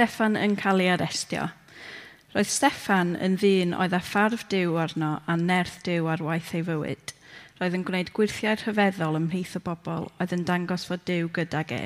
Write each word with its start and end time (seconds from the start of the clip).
Steffan 0.00 0.32
yn 0.40 0.54
cael 0.56 0.80
ei 0.80 0.86
arestio. 0.88 1.42
Roedd 2.32 2.48
Steffan 2.48 3.10
yn 3.20 3.34
ddyn 3.36 3.74
oedd 3.76 3.92
â 3.92 3.98
ffarf 4.00 4.46
diw 4.48 4.78
arno 4.80 5.10
a 5.28 5.34
nerth 5.36 5.74
diw 5.84 6.06
ar 6.08 6.22
waith 6.24 6.54
ei 6.56 6.62
fywyd. 6.64 7.10
Roedd 7.58 7.74
yn 7.76 7.82
gwneud 7.84 8.08
gwirthiau 8.16 8.56
rhyfeddol 8.56 9.18
ymhlith 9.18 9.58
y 9.58 9.60
bobl 9.66 10.06
oedd 10.08 10.32
yn 10.32 10.46
dangos 10.48 10.86
fod 10.88 11.04
diw 11.10 11.28
gydag 11.36 11.74
e. 11.76 11.82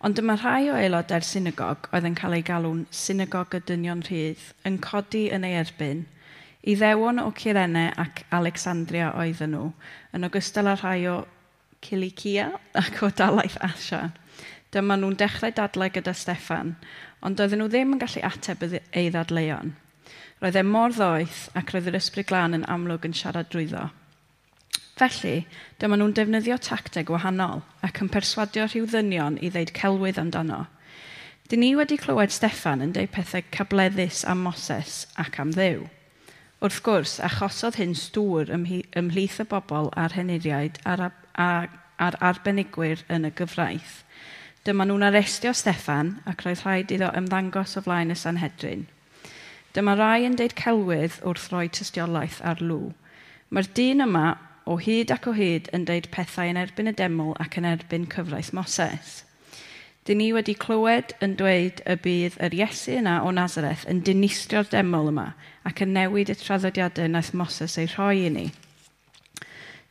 Ond 0.00 0.16
dyma 0.16 0.38
rhai 0.38 0.70
o 0.72 0.78
aelodau'r 0.78 1.26
synagog 1.28 1.90
oedd 1.90 2.08
yn 2.08 2.16
cael 2.22 2.38
ei 2.38 2.46
galw'n 2.48 2.86
synagog 3.02 3.58
y 3.58 3.60
dynion 3.68 4.00
rhydd 4.06 4.46
yn 4.70 4.80
codi 4.86 5.26
yn 5.36 5.44
ei 5.44 5.58
erbyn. 5.60 6.06
I 6.64 6.78
ddewon 6.80 7.20
o 7.20 7.26
Cirene 7.36 7.90
ac 8.00 8.24
Alexandria 8.40 9.12
oedden 9.12 9.52
nhw, 9.58 9.68
yn 10.16 10.24
ogystal 10.30 10.72
â 10.72 10.78
rhai 10.80 11.04
o 11.12 11.18
Cilicia 11.84 12.48
ac 12.80 13.04
o 13.04 13.12
Dalaeth 13.12 13.60
Asia. 13.60 14.06
Dyma 14.70 14.94
nhw'n 14.94 15.16
dechrau 15.18 15.50
dadlau 15.50 15.90
gyda 15.90 16.12
Steffan, 16.14 16.76
ond 17.26 17.36
doedden 17.36 17.60
nhw 17.60 17.68
ddim 17.68 17.94
yn 17.94 18.00
gallu 18.00 18.22
ateb 18.24 18.62
ei 18.70 19.08
ddadleuon. 19.12 19.74
Roedd 20.40 20.56
e 20.56 20.62
mor 20.64 20.94
ddoeth 20.96 21.40
ac 21.60 21.72
roedd 21.74 21.90
yr 21.90 21.98
ysbryd 21.98 22.28
glân 22.30 22.56
yn 22.56 22.66
amlwg 22.74 23.04
yn 23.08 23.16
siarad 23.16 23.50
drwyddo. 23.52 23.90
Felly, 25.00 25.34
dyma 25.80 25.98
nhw'n 26.00 26.14
defnyddio 26.16 26.56
tacteg 26.64 27.12
wahanol 27.12 27.62
ac 27.84 28.00
yn 28.04 28.10
perswadio 28.12 28.66
rhyw 28.68 28.88
ddynion 28.88 29.38
i 29.44 29.52
ddeud 29.52 29.72
celwydd 29.76 30.20
amdano. 30.20 30.64
Dyn 31.52 31.64
ni 31.64 31.70
wedi 31.76 31.98
clywed 32.00 32.32
Steffan 32.32 32.84
yn 32.84 32.92
deud 32.96 33.12
pethau 33.12 33.44
cableddus 33.52 34.22
am 34.32 34.44
Moses 34.46 35.04
ac 35.20 35.40
am 35.42 35.52
ddew. 35.56 35.88
Wrth 36.60 36.82
gwrs, 36.84 37.16
achosodd 37.24 37.80
hyn 37.80 37.96
stŵr 37.96 38.52
ymhlith 38.56 39.40
y 39.40 39.48
bobl 39.48 39.88
a'r 39.96 40.16
heniriaid 40.16 40.80
a'r, 40.84 41.08
ar, 41.08 41.16
ar, 41.36 41.72
ar 42.08 42.20
arbenigwyr 42.32 43.04
yn 43.12 43.28
y 43.28 43.34
gyfraith– 43.36 44.00
Dyma 44.60 44.84
nhw'n 44.84 45.06
arestio 45.06 45.54
Steffan 45.56 46.08
ac 46.28 46.42
roedd 46.44 46.60
rhaid 46.66 46.90
iddo 46.92 47.06
ymddangos 47.16 47.78
o 47.78 47.80
flaen 47.80 48.12
y 48.12 48.16
Sanhedrin. 48.22 48.82
Dyma 49.72 49.94
rai 49.96 50.26
yn 50.28 50.34
deud 50.36 50.52
celwydd 50.58 51.14
wrth 51.30 51.46
roi 51.48 51.62
tystiolaeth 51.72 52.42
ar 52.50 52.60
lw. 52.60 52.90
Mae'r 53.48 53.70
dyn 53.78 54.04
yma 54.04 54.24
o 54.68 54.76
hyd 54.84 55.14
ac 55.14 55.30
o 55.30 55.32
hyd 55.38 55.70
yn 55.76 55.86
deud 55.88 56.10
pethau 56.12 56.52
yn 56.52 56.60
erbyn 56.60 56.90
y 56.90 56.94
deml 56.98 57.32
ac 57.40 57.56
yn 57.56 57.68
erbyn 57.70 58.04
cyfraith 58.12 58.50
Moses. 58.58 59.14
Dyn 60.04 60.20
ni 60.20 60.26
wedi 60.36 60.52
clywed 60.66 61.14
yn 61.24 61.38
dweud 61.40 61.80
y 61.88 61.96
bydd 62.04 62.36
yr 62.44 62.58
Iesu 62.58 62.98
yna 62.98 63.16
o 63.24 63.32
Nazareth 63.32 63.86
yn 63.88 64.02
dinistrio'r 64.04 64.68
deml 64.74 65.08
yma 65.14 65.26
ac 65.70 65.80
yn 65.86 65.96
newid 65.96 66.34
y 66.34 66.36
traddodiadau 66.42 67.08
naeth 67.14 67.32
Moses 67.32 67.78
ei 67.80 67.88
rhoi 67.94 68.26
i 68.26 68.34
ni. 68.36 68.44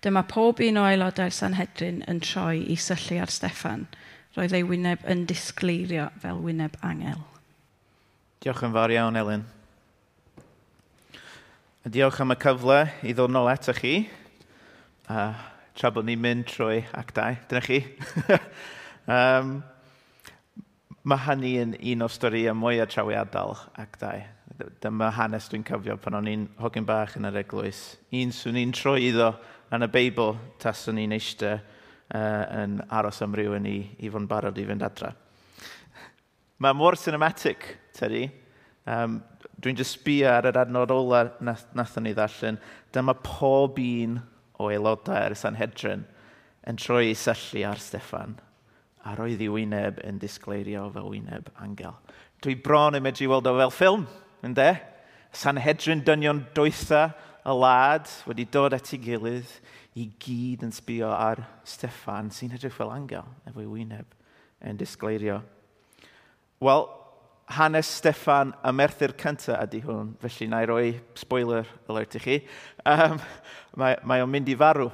Dyma 0.05 0.27
pob 0.29 0.61
un 0.61 0.77
o 0.77 0.85
aelodau'r 0.91 1.33
Sanhedrin 1.33 2.03
yn 2.05 2.21
troi 2.21 2.59
i 2.69 2.77
syllu 2.77 3.17
ar 3.25 3.33
Steffan– 3.33 3.89
roedd 4.39 4.53
ei 4.55 4.63
wyneb 4.63 5.01
yn 5.11 5.25
disgleirio 5.27 6.05
fel 6.23 6.37
wyneb 6.39 6.77
angel. 6.85 7.19
Diolch 8.39 8.61
yn 8.63 8.71
fawr 8.71 8.93
iawn, 8.93 9.17
Elin. 9.19 9.41
A 11.83 11.89
diolch 11.91 12.21
am 12.23 12.31
y 12.31 12.37
cyfle 12.39 12.77
i 13.03 13.11
ddod 13.17 13.33
nôl 13.35 13.49
eto 13.51 13.75
chi. 13.75 13.97
Uh, 15.11 15.35
tra 15.75 15.91
bod 15.91 16.07
ni'n 16.07 16.21
mynd 16.23 16.47
trwy 16.47 16.85
actau. 16.95 17.35
Dyna 17.51 17.61
chi. 17.65 17.81
um, 19.17 19.57
mae 21.03 21.23
hynny 21.25 21.51
yn 21.65 21.73
un 21.95 22.05
o 22.05 22.09
storiau 22.11 22.55
mwyaf 22.55 22.93
trawiadol 22.93 23.57
actau. 23.83 24.23
Dyma 24.79 25.09
hanes 25.17 25.49
dwi'n 25.51 25.67
cofio 25.67 25.97
pan 25.99 26.15
o'n 26.21 26.31
i'n 26.31 26.47
hogyn 26.63 26.87
bach 26.87 27.17
yn 27.19 27.27
yr 27.27 27.41
eglwys. 27.43 27.83
Un 28.15 28.31
swn 28.35 28.61
i'n 28.63 28.71
troi 28.77 29.01
iddo 29.09 29.33
yn 29.75 29.83
y 29.83 29.91
Beibl 29.91 30.37
tas 30.63 30.85
o'n 30.87 31.03
i'n 31.03 31.17
eistedd 31.19 31.75
uh, 32.15 32.45
yn 32.63 32.79
aros 32.89 33.21
am 33.25 33.35
rywun 33.37 33.67
i, 33.69 33.79
i 33.99 34.09
fod 34.09 34.23
yn 34.23 34.29
barod 34.29 34.59
i 34.59 34.65
fynd 34.67 34.85
adra. 34.85 35.13
Mae 36.59 36.75
mor 36.75 36.97
cinematic, 36.99 37.65
Teddy. 37.95 38.27
Um, 38.89 39.21
Dwi'n 39.59 39.75
just 39.75 39.97
sbio 39.97 40.29
ar 40.31 40.47
yr 40.47 40.57
adnod 40.61 40.91
ola 40.95 41.25
nath, 41.43 41.65
nathon 41.75 42.05
ni 42.07 42.13
ddallen. 42.15 42.59
Dyma 42.95 43.15
pob 43.23 43.79
un 43.83 44.21
o 44.59 44.69
aelodau'r 44.71 45.35
Sanhedrin 45.35 46.05
yn 46.67 46.79
troi 46.79 47.09
i 47.09 47.17
syllu 47.17 47.65
ar 47.67 47.81
Steffan 47.83 48.37
a 49.07 49.15
roedd 49.15 49.41
ei 49.41 49.49
wyneb 49.51 49.99
yn 50.05 50.19
disgleirio 50.19 50.85
fel 50.93 51.09
wyneb 51.11 51.49
angel. 51.63 51.95
Dwi 52.43 52.55
bron 52.63 52.97
yn 52.97 53.03
medru 53.03 53.29
weld 53.31 53.47
o 53.47 53.55
fel 53.57 53.73
ffilm, 53.73 54.05
ynddo? 54.45 54.69
Sanhedrin 55.35 56.03
dynion 56.05 56.43
dwytha 56.55 57.09
y 57.43 57.55
lad 57.55 58.09
wedi 58.27 58.47
dod 58.51 58.75
at 58.75 58.91
ei 58.93 59.01
gilydd 59.03 59.51
i 59.97 60.05
gyd 60.21 60.63
yn 60.67 60.73
sbio 60.75 61.09
ar 61.09 61.41
Steffan 61.67 62.29
sy'n 62.33 62.53
edrych 62.57 62.75
fel 62.75 62.91
angel 62.93 63.25
efo'i 63.49 63.65
wyneb 63.69 64.13
yn 64.65 64.77
disgleirio. 64.77 65.39
Wel, 66.61 66.85
hanes 67.49 67.89
Steffan 67.97 68.53
y 68.61 68.73
merthyr 68.75 69.15
cyntaf 69.17 69.63
ydy 69.65 69.81
hwn, 69.85 70.13
felly 70.21 70.47
na 70.51 70.61
i 70.61 70.67
roi 70.69 70.89
spoiler 71.17 71.67
alert 71.89 72.17
i 72.19 72.23
chi. 72.23 72.37
Um, 72.85 73.17
mae, 73.79 73.97
mae 74.05 74.25
o'n 74.25 74.31
mynd 74.31 74.51
i 74.51 74.57
farw. 74.59 74.89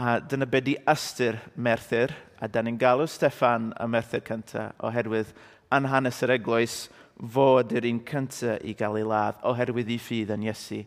A 0.00 0.16
dyna 0.24 0.48
be 0.48 0.62
di 0.64 0.74
ystyr 0.88 1.36
merthyr, 1.54 2.14
a 2.40 2.48
da 2.48 2.62
ni'n 2.64 2.80
galw 2.80 3.06
Steffan 3.06 3.70
y 3.76 3.86
merthyr 3.92 4.24
cyntaf 4.26 4.80
oherwydd 4.82 5.30
yn 5.72 5.86
hanes 5.92 6.22
yr 6.24 6.34
eglwys 6.38 6.86
fod 7.34 7.74
yr 7.76 7.86
un 7.90 8.00
cyntaf 8.08 8.64
i 8.66 8.74
gael 8.78 8.98
ei 8.98 9.06
ladd 9.06 9.44
oherwydd 9.46 9.92
i 9.92 10.00
ffydd 10.00 10.32
yn 10.34 10.48
Iesu 10.48 10.80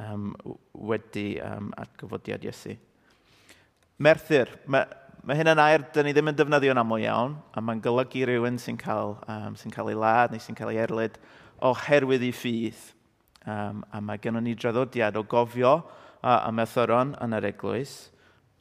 um, 0.00 0.30
wedi 0.88 1.34
um, 1.42 1.68
atgyfodiad 1.82 2.46
Iesu. 2.48 2.78
Merthyr, 4.02 4.48
mae, 4.66 4.88
mae 5.22 5.38
hyn 5.38 5.52
yn 5.52 5.60
air 5.62 5.84
dyn 5.94 6.08
ni 6.08 6.12
ddim 6.16 6.32
yn 6.32 6.38
defnyddio'n 6.38 6.80
aml 6.80 7.02
iawn, 7.04 7.36
a 7.54 7.62
mae'n 7.62 7.82
golygu 7.84 8.24
rhywun 8.26 8.58
sy'n 8.58 8.78
cael, 8.80 9.14
um, 9.30 9.54
sy 9.58 9.70
cael 9.70 9.92
ei 9.92 9.98
ladd 9.98 10.32
neu 10.34 10.42
sy'n 10.42 10.58
cael 10.58 10.72
ei 10.72 10.80
erlyd 10.82 11.20
oherwydd 11.68 12.24
ei 12.26 12.32
ffydd. 12.34 12.80
Um, 13.46 13.84
a 13.94 14.00
mae 14.02 14.18
gennym 14.22 14.42
ni 14.46 14.56
draddodiad 14.58 15.18
o 15.18 15.22
gofio 15.26 15.76
a, 16.22 16.40
a 16.40 16.50
methyron 16.54 17.14
yn 17.22 17.38
yr 17.38 17.46
eglwys. 17.52 17.94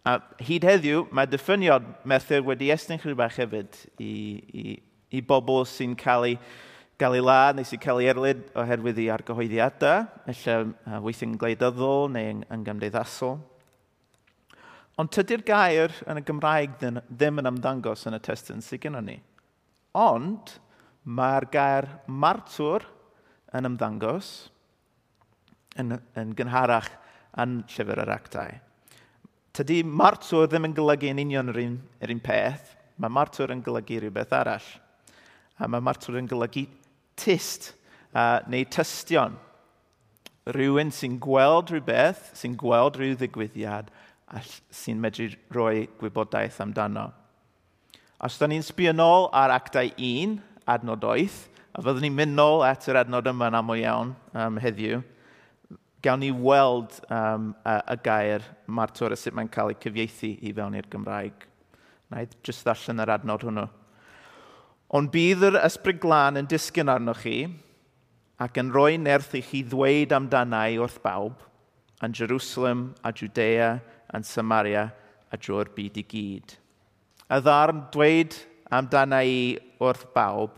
A 0.05 0.19
hyd 0.41 0.65
heddiw, 0.65 1.07
mae 1.13 1.29
diffyniad 1.29 1.89
methyr 2.09 2.45
wedi 2.45 2.69
estyn 2.73 3.01
chwrw 3.01 3.17
bach 3.17 3.37
hefyd 3.41 3.81
i, 4.01 4.13
i, 4.53 4.77
i 5.17 5.25
bobl 5.25 5.65
sy'n 5.69 5.97
cael 5.97 6.29
ei 6.29 6.41
gael 7.01 7.17
ei 7.17 7.25
lad 7.25 7.57
neu 7.57 7.65
sy'n 7.65 7.81
cael 7.81 8.03
ei 8.03 8.11
erlyd 8.13 8.49
oherwydd 8.61 8.99
i 9.01 9.07
argyhoeddiadau, 9.09 10.05
efallai 10.29 10.67
uh, 10.69 10.99
weithio'n 11.01 11.39
gleidyddol 11.41 12.11
neu 12.13 12.35
yn, 12.35 12.43
yn 12.53 12.65
gymdeithasol. 12.67 13.39
Ond 15.01 15.09
tydy'r 15.09 15.41
gair 15.41 15.93
yn 16.05 16.19
y 16.19 16.25
Gymraeg 16.27 16.75
ddim 16.77 17.41
yn 17.41 17.49
ymddangos 17.49 18.05
yn 18.05 18.13
y 18.13 18.21
testyn 18.21 18.61
sydd 18.61 18.83
gennym 18.83 19.07
ni. 19.07 19.15
Ond 19.97 20.51
mae'r 21.09 21.47
gair 21.49 21.87
martwr 22.05 22.85
yn 23.57 23.65
ymddangos 23.71 24.29
yn, 25.81 25.95
yn 26.19 26.35
gynharach 26.37 26.91
yn 27.41 27.63
llyfr 27.71 28.03
yr 28.03 28.13
actau. 28.13 28.59
Tydy 29.57 29.81
martwr 29.83 30.45
ddim 30.47 30.69
yn 30.69 30.75
golygu 30.77 31.09
yn 31.09 31.23
union 31.25 31.49
yr 31.51 31.61
un, 31.63 31.79
yr 32.03 32.13
un 32.13 32.21
peth. 32.23 32.75
Mae 33.01 33.11
martwr 33.11 33.55
yn 33.55 33.63
golygu 33.65 34.03
rhywbeth 34.03 34.35
arall. 34.37 34.69
A 35.57 35.67
mae 35.67 35.81
martwr 35.81 36.19
yn 36.21 36.29
golygu 36.29 36.67
tyst 37.19 37.71
uh, 38.13 38.39
neu 38.51 38.69
tystion. 38.69 39.33
Rhywun 40.53 40.93
sy'n 40.93 41.17
gweld 41.21 41.73
rhywbeth, 41.73 42.31
sy'n 42.37 42.53
gweld 42.59 43.01
rhyw 43.01 43.17
ddigwyddiad, 43.17 43.89
a 44.31 44.41
sy'n 44.71 44.99
medru 45.01 45.27
rhoi 45.51 45.87
gwybodaeth 45.99 46.61
amdano. 46.63 47.09
Os 48.21 48.37
da 48.39 48.47
ni'n 48.47 48.63
sbio 48.63 48.93
nôl 48.95 49.27
ar 49.35 49.51
actau 49.51 49.89
1, 49.97 50.37
adnod 50.69 51.03
8, 51.03 51.39
a 51.75 51.83
fyddwn 51.83 52.05
ni'n 52.05 52.15
mynd 52.15 52.37
nôl 52.37 52.63
at 52.67 52.87
yr 52.91 53.01
adnod 53.01 53.27
yma 53.31 53.49
yn 53.51 53.57
aml 53.59 53.81
iawn 53.81 54.13
um, 54.37 54.59
heddiw, 54.61 55.01
gawn 56.01 56.21
ni 56.23 56.31
weld 56.31 56.95
um, 57.13 57.51
y, 57.65 57.75
y 57.93 57.97
gair 58.05 58.45
martor 58.65 59.13
a 59.13 59.17
sut 59.19 59.35
mae'n 59.37 59.51
cael 59.51 59.73
ei 59.73 59.79
cyfieithu 59.83 60.31
i 60.39 60.53
fewn 60.55 60.77
i'r 60.79 60.89
Gymraeg. 60.91 61.45
Na 62.11 62.23
i 62.23 62.29
jyst 62.45 62.65
ddarllen 62.65 63.03
yr 63.03 63.13
adnod 63.17 63.45
hwnnw. 63.47 63.67
Ond 64.97 65.11
bydd 65.13 65.45
yr 65.47 65.59
ysbryd 65.61 66.01
glân 66.03 66.39
yn 66.41 66.49
disgyn 66.51 66.91
arnoch 66.91 67.21
chi 67.23 67.37
ac 68.41 68.57
yn 68.59 68.71
rhoi 68.73 68.97
nerth 68.99 69.35
i 69.37 69.43
chi 69.45 69.61
ddweud 69.63 70.15
amdanau 70.17 70.81
wrth 70.83 70.99
bawb 71.03 71.45
yn 72.03 72.15
Jerusalem 72.17 72.89
a 73.05 73.13
Judea 73.13 73.75
yn 74.15 74.25
Samaria 74.27 74.87
a 75.31 75.39
drwy'r 75.39 75.71
byd 75.75 75.99
i 76.01 76.05
gyd. 76.07 76.55
Y 77.31 77.39
ddarn 77.43 77.85
dweud 77.93 78.35
amdana 78.71 79.21
i 79.23 79.55
wrth 79.81 80.07
bawb, 80.15 80.57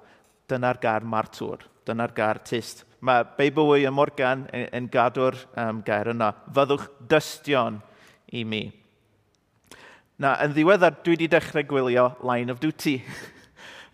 dyna'r 0.50 0.80
gar 0.82 1.06
martwr, 1.06 1.64
dyna'r 1.88 2.14
gar 2.16 2.42
tist. 2.46 2.84
Mae 3.04 3.26
Beibl 3.38 3.68
Wy 3.68 3.88
y 3.88 3.92
Morgan 3.92 4.46
yn, 4.56 4.68
yn 4.80 4.88
gadw'r 4.92 5.38
um, 5.60 5.82
gair 5.86 6.14
yna. 6.14 6.32
Fyddwch 6.56 6.88
dystion 7.12 7.82
i 8.32 8.46
mi. 8.48 8.64
Na, 10.22 10.38
yn 10.46 10.54
ddiweddar, 10.54 11.02
dwi 11.04 11.18
wedi 11.18 11.28
dechrau 11.32 11.66
gwylio 11.68 12.06
Line 12.24 12.54
of 12.54 12.62
Duty. 12.64 13.00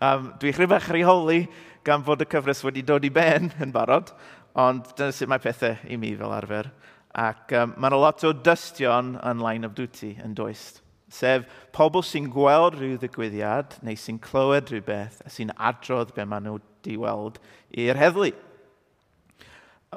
um, 0.04 0.30
dwi 0.40 0.52
chryf 0.54 0.76
eich 0.76 0.90
rheoli 0.94 1.40
gan 1.86 2.04
fod 2.06 2.22
y 2.22 2.28
cyfres 2.30 2.62
wedi 2.66 2.84
dod 2.86 3.06
i 3.08 3.10
ben 3.12 3.50
yn 3.60 3.72
barod, 3.74 4.12
ond 4.60 4.92
dyna 4.98 5.14
sut 5.16 5.30
mae 5.30 5.42
pethau 5.42 5.76
i 5.88 5.98
mi 6.00 6.12
fel 6.18 6.36
arfer. 6.36 6.70
Ac 7.18 7.54
um, 7.58 7.74
mae'n 7.80 7.96
lot 7.98 8.22
o 8.24 8.30
dystion 8.32 9.16
yn 9.26 9.42
line 9.42 9.66
of 9.66 9.74
duty 9.74 10.14
yn 10.22 10.34
does. 10.38 10.80
Sef 11.10 11.42
pobl 11.74 12.04
sy'n 12.06 12.28
gweld 12.30 12.76
rhyw 12.78 12.98
ddigwyddiad 13.02 13.80
neu 13.82 13.98
sy'n 13.98 14.20
clywed 14.22 14.70
rhywbeth 14.70 15.18
a 15.26 15.32
sy'n 15.34 15.50
adrodd 15.58 16.12
be 16.14 16.22
maen 16.22 16.46
nhw 16.46 16.60
wedi 16.60 16.94
weld 17.02 17.40
i'r 17.74 17.98
heddlu. 17.98 18.30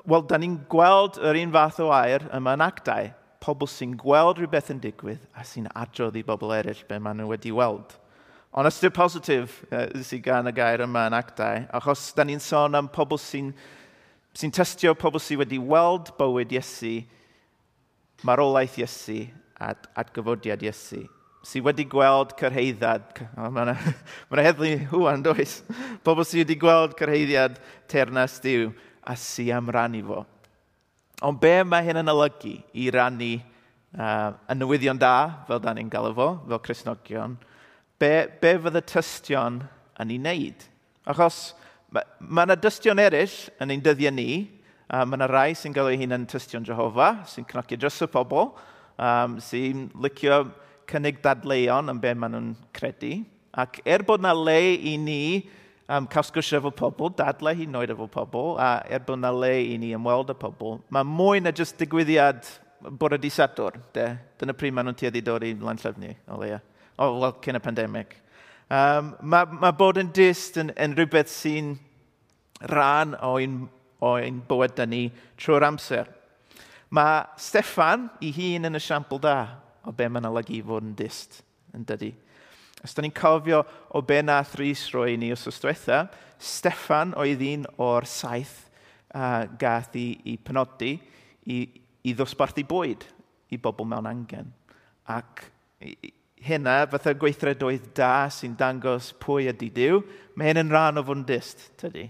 Wel, 0.09 0.23
da 0.25 0.39
ni'n 0.41 0.55
gweld 0.71 1.19
yr 1.21 1.37
un 1.43 1.53
fath 1.53 1.83
o 1.83 1.91
air 1.93 2.25
yma 2.33 2.55
yn 2.57 2.65
actau. 2.65 3.11
Pobl 3.43 3.69
sy'n 3.69 3.93
gweld 3.99 4.39
rhywbeth 4.39 4.71
yn 4.73 4.81
digwydd 4.81 5.27
a 5.37 5.45
sy'n 5.45 5.69
adrodd 5.77 6.17
i 6.17 6.25
bobl 6.25 6.55
eraill 6.55 6.81
be 6.89 6.97
maen 6.97 7.21
nhw 7.21 7.29
wedi 7.29 7.53
weld. 7.53 7.93
Ond 8.57 8.69
ystyr 8.69 8.93
positif 8.93 9.61
uh, 9.69 9.85
sy'n 10.01 10.21
gan 10.25 10.49
y 10.49 10.53
gair 10.57 10.81
yma 10.85 11.07
yn 11.09 11.17
actau, 11.17 11.61
achos 11.77 12.09
da 12.17 12.25
ni'n 12.25 12.41
sôn 12.41 12.77
am 12.77 12.89
pobl 12.89 13.21
sy'n 13.21 13.53
sy'n 14.37 14.53
testio 14.53 14.95
pobl 14.97 15.21
sydd 15.21 15.43
wedi 15.43 15.59
weld 15.61 16.13
bywyd 16.17 16.53
Iesu, 16.55 17.01
marolaeth 18.25 18.79
Iesu 18.81 19.25
a 19.61 19.73
adgyfodiad 20.01 20.63
Iesu 20.65 21.03
sydd 21.43 21.65
wedi 21.67 21.83
gweld 21.91 22.33
cyrheiddiad, 22.39 23.19
Mae 23.35 23.65
yna 23.65 23.75
ma 24.31 24.43
heddlu 24.47 24.77
hwan, 24.93 25.23
does? 25.25 25.59
Pobl 26.05 26.23
sydd 26.27 26.45
wedi 26.45 26.55
gweld 26.59 26.95
cyrheiddiad 26.99 27.57
ternas 27.91 28.37
diw 28.43 28.69
a 29.03 29.15
sy 29.19 29.49
am 29.51 29.67
rannu 29.71 30.03
fo. 30.07 30.21
Ond 31.23 31.39
be 31.43 31.57
mae 31.67 31.83
hyn 31.85 31.99
yn 31.99 32.11
olygu 32.11 32.55
i 32.79 32.87
rannu 32.95 33.33
uh, 33.35 34.31
y 34.47 34.55
newyddion 34.55 34.99
da, 34.99 35.43
fel 35.47 35.59
da 35.63 35.75
ni'n 35.75 35.91
gael 35.91 36.15
fo, 36.15 36.29
fel 36.47 36.63
Cresnogion, 36.63 37.35
be, 37.99 38.13
be 38.39 38.55
fydd 38.63 38.79
y 38.79 38.85
tystion 38.93 39.59
yn 39.99 40.15
ei 40.15 40.21
wneud? 40.21 40.65
Achos 41.11 41.41
Mae 41.93 42.47
yna 42.47 42.57
dystion 42.57 43.01
eraill 43.01 43.33
yn 43.61 43.73
ein 43.73 43.83
dyddiau 43.83 44.13
ni. 44.13 44.29
Um, 44.93 45.09
mae 45.09 45.17
yna 45.19 45.27
rai 45.29 45.49
sy'n 45.57 45.73
gael 45.75 45.91
ei 45.91 45.99
hun 46.01 46.15
yn 46.17 46.25
tystion 46.29 46.65
Jehofa, 46.65 47.23
sy'n 47.29 47.45
cnocio 47.49 47.77
dros 47.79 48.01
y 48.03 48.07
pobl, 48.13 48.49
um, 49.01 49.37
sy'n 49.41 49.87
licio 50.03 50.43
cynnig 50.89 51.21
dadleuon 51.23 51.93
yn 51.93 52.01
be 52.01 52.13
maen 52.17 52.35
nhw'n 52.35 52.49
credu. 52.75 53.13
Ac 53.53 53.79
er 53.85 54.03
bod 54.05 54.23
yna 54.23 54.33
le 54.37 54.57
i 54.75 54.95
ni 54.97 55.21
um, 55.87 56.07
cael 56.09 56.25
sgwrsio 56.27 56.59
efo 56.59 56.73
pobl, 56.73 57.13
dadle 57.17 57.53
hi 57.57 57.69
noed 57.69 57.93
efo 57.93 58.09
pobl, 58.11 58.57
a 58.61 58.81
er 58.89 59.05
bod 59.05 59.19
yna 59.21 59.31
le 59.37 59.53
i 59.69 59.77
ni 59.81 59.93
ymweld 59.97 60.33
y 60.33 60.37
pobl, 60.41 60.79
mae 60.93 61.07
mwy 61.07 61.43
na 61.43 61.53
jyst 61.55 61.77
digwyddiad 61.81 62.49
bore 62.99 63.17
di 63.21 63.31
sadwr. 63.31 63.79
De. 63.95 64.09
Dyna 64.41 64.57
pryd 64.57 64.75
maen 64.75 64.89
nhw'n 64.89 64.99
tueddu 64.99 65.23
dod 65.25 65.45
i 65.47 65.53
lan 65.61 65.79
llyfni, 65.79 66.15
o 66.27 66.41
leia. 66.41 66.59
O, 66.97 67.13
wel, 67.21 67.37
cyn 67.45 67.57
y 67.57 67.63
pandemig. 67.63 68.17
Um, 68.71 69.13
mae, 69.21 69.47
mae 69.59 69.75
bod 69.77 69.99
yn 70.01 70.11
dyst 70.15 70.57
yn, 70.61 70.71
yn 70.79 70.95
rhywbeth 70.97 71.31
sy'n 71.31 71.73
rhan 72.71 73.15
o'n, 73.19 73.63
o'n 74.03 74.39
bywyd 74.47 74.79
ni 74.87 75.07
trwy'r 75.39 75.67
amser. 75.67 76.09
Mae 76.93 77.23
Steffan 77.41 78.07
i 78.23 78.31
hun 78.35 78.69
yn 78.69 78.79
esiampl 78.79 79.21
da 79.21 79.37
o 79.83 79.91
be 79.95 80.07
mae'n 80.07 80.29
olygu 80.29 80.61
fod 80.67 80.85
yn 80.87 80.95
dyst 80.97 81.41
yn 81.75 81.85
dydy. 81.89 82.13
Os 82.83 82.95
da 82.95 83.03
ni'n 83.03 83.15
cofio 83.15 83.63
o 83.95 84.01
be 84.05 84.19
na 84.23 84.41
thrys 84.47 84.85
roi 84.93 85.15
ni 85.17 85.31
os 85.33 85.47
ystwetha, 85.49 86.05
Steffan 86.43 87.13
oedd 87.19 87.43
un 87.47 87.67
o'r 87.81 88.07
saith 88.09 88.67
uh, 89.15 89.45
gath 89.59 89.95
i, 89.95 90.09
i 90.27 90.35
penodi 90.37 90.97
i, 91.47 91.59
i 92.03 92.15
ddosbarthu 92.15 92.65
bwyd 92.67 93.05
i 93.53 93.59
bobl 93.61 93.87
mewn 93.87 94.09
angen 94.09 94.51
ac 95.11 95.45
i, 95.83 95.95
hynna, 96.43 96.83
fatha 96.91 97.13
gweithredoedd 97.17 97.91
da 97.97 98.27
sy'n 98.31 98.57
dangos 98.59 99.11
pwy 99.23 99.47
ydy 99.51 99.69
Dyw, 99.73 100.01
mae 100.35 100.51
hyn 100.51 100.63
yn 100.65 100.71
rhan 100.73 100.99
o 100.99 101.03
fwndist, 101.07 101.69
tydi. 101.79 102.09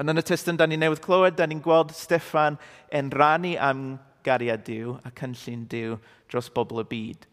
Ond 0.00 0.10
yn 0.10 0.22
y 0.22 0.24
testyn, 0.26 0.58
da 0.58 0.66
ni 0.66 0.78
newydd 0.80 1.02
clywed, 1.04 1.36
da 1.38 1.46
ni'n 1.46 1.60
gweld 1.62 1.92
Steffan 1.94 2.56
yn 2.94 3.10
rannu 3.12 3.52
am 3.60 3.84
gariad 4.26 4.64
Dyw 4.66 4.96
a 5.04 5.12
cynllun 5.18 5.66
Dyw 5.70 5.98
dros 6.32 6.48
bobl 6.54 6.82
y 6.82 6.86
byd. 6.88 7.26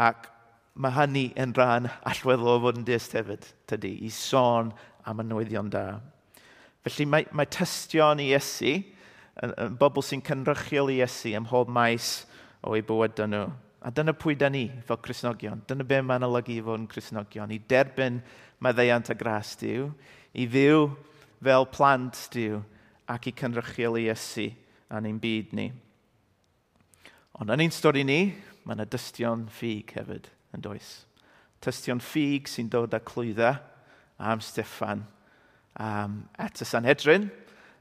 Ac 0.00 0.30
mae 0.74 0.94
hynny 0.96 1.28
yn 1.38 1.52
rhan 1.54 1.90
allweddol 2.02 2.56
o 2.56 2.58
fwndist 2.64 3.14
hefyd, 3.14 3.46
tydi, 3.70 3.92
i 4.02 4.10
sôn 4.10 4.72
am 5.06 5.22
y 5.22 5.28
newyddion 5.28 5.70
da. 5.70 6.00
Felly 6.84 7.06
mae, 7.08 7.28
mae 7.30 7.46
tystion 7.52 8.22
i 8.22 8.32
Iesu, 8.32 8.80
bobl 9.78 10.02
sy'n 10.04 10.24
cynrychiol 10.24 10.90
i 10.92 10.98
Iesu 11.02 11.34
ym 11.36 11.46
mhob 11.46 11.70
maes 11.72 12.24
o 12.64 12.74
o'i 12.74 12.82
bywyd 12.86 13.22
nhw. 13.28 13.46
A 13.84 13.90
dyna 13.92 14.14
pwy 14.16 14.32
da 14.40 14.48
ni 14.48 14.70
fel 14.88 14.96
Cresnogion. 14.96 15.60
Dyna 15.68 15.84
be 15.84 15.98
mae'n 16.00 16.24
olygu 16.24 16.54
i 16.56 16.62
fod 16.64 16.80
yn 16.80 16.86
Cresnogion. 16.88 17.50
I 17.52 17.60
derbyn 17.68 18.22
maddeiant 18.64 19.10
a 19.12 19.16
gras 19.18 19.50
diw, 19.60 19.90
i 20.32 20.46
fyw 20.48 20.86
fel 21.44 21.66
plant 21.68 22.22
diw 22.32 22.62
ac 23.12 23.28
i 23.28 23.34
cynrychiol 23.36 23.98
Iesu 24.00 24.46
yn 24.88 25.08
ein 25.10 25.18
byd 25.20 25.52
ni. 25.58 25.66
Ond 27.36 27.52
yn 27.52 27.66
ein 27.66 27.74
stori 27.74 28.06
ni, 28.08 28.32
mae 28.64 28.78
yna 28.78 28.88
dystion 28.88 29.44
ffug 29.52 29.92
hefyd 29.98 30.32
yn 30.56 30.64
does. 30.64 30.94
Dystion 31.60 32.00
ffug 32.00 32.48
sy'n 32.48 32.72
dod 32.72 32.96
â 32.96 33.02
clwydda 33.04 33.52
am 34.16 34.40
Steffan 34.40 35.04
um, 35.76 36.22
at 36.40 36.56
y 36.56 36.70
Sanhedrin. 36.70 37.28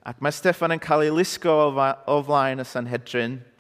Ac 0.04 0.20
mae 0.20 0.36
Steffan 0.36 0.76
yn 0.76 0.84
cael 0.84 1.08
ei 1.08 1.16
lusgo 1.16 1.56
o 1.72 2.20
flaen 2.28 2.60
y 2.60 2.68
Sanhedrin– 2.68 3.40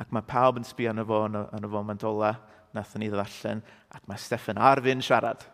ac 0.00 0.10
mae 0.10 0.26
pawb 0.26 0.58
yn 0.58 0.66
sbio 0.66 0.90
arno 0.90 1.04
fo 1.06 1.20
yn 1.28 1.66
y 1.66 1.70
fo 1.70 1.82
mandola, 1.86 2.32
nath 2.74 2.96
ni 2.98 3.10
ddallen, 3.12 3.60
ac 3.94 4.06
mae 4.10 4.18
Steffan 4.18 4.58
arfyn 4.58 5.02
siarad. 5.04 5.44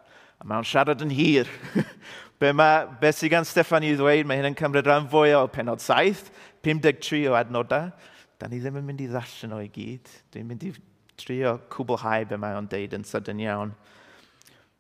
A 0.41 0.47
mae'n 0.49 0.65
siarad 0.65 1.05
yn 1.05 1.13
hir. 1.13 1.51
be, 2.41 2.55
ma, 2.57 2.87
be 3.01 3.11
sydd 3.13 3.35
gan 3.35 3.49
Steffan 3.49 3.85
i 3.85 3.93
ddweud, 3.99 4.29
mae 4.29 4.41
hyn 4.41 4.49
yn 4.53 4.57
cymryd 4.57 4.89
rhan 4.89 5.11
fwy 5.13 5.35
o 5.37 5.45
penod 5.53 5.85
7, 5.85 6.33
53 6.65 7.27
o 7.29 7.37
adnodau. 7.37 7.93
Da 8.41 8.49
ni 8.49 8.63
ddim 8.63 8.81
yn 8.81 8.89
mynd 8.89 9.05
i 9.05 9.11
ddarllen 9.11 9.53
o 9.59 9.61
i 9.61 9.69
gyd. 9.69 10.09
Dwi'n 10.33 10.49
mynd 10.49 10.65
i 10.65 10.73
trio 11.21 11.59
cwblhau 11.73 12.25
be 12.31 12.41
mae 12.41 12.57
o'n 12.57 12.71
deud 12.73 12.97
yn 12.97 13.05
sydyn 13.05 13.45
iawn. 13.45 13.77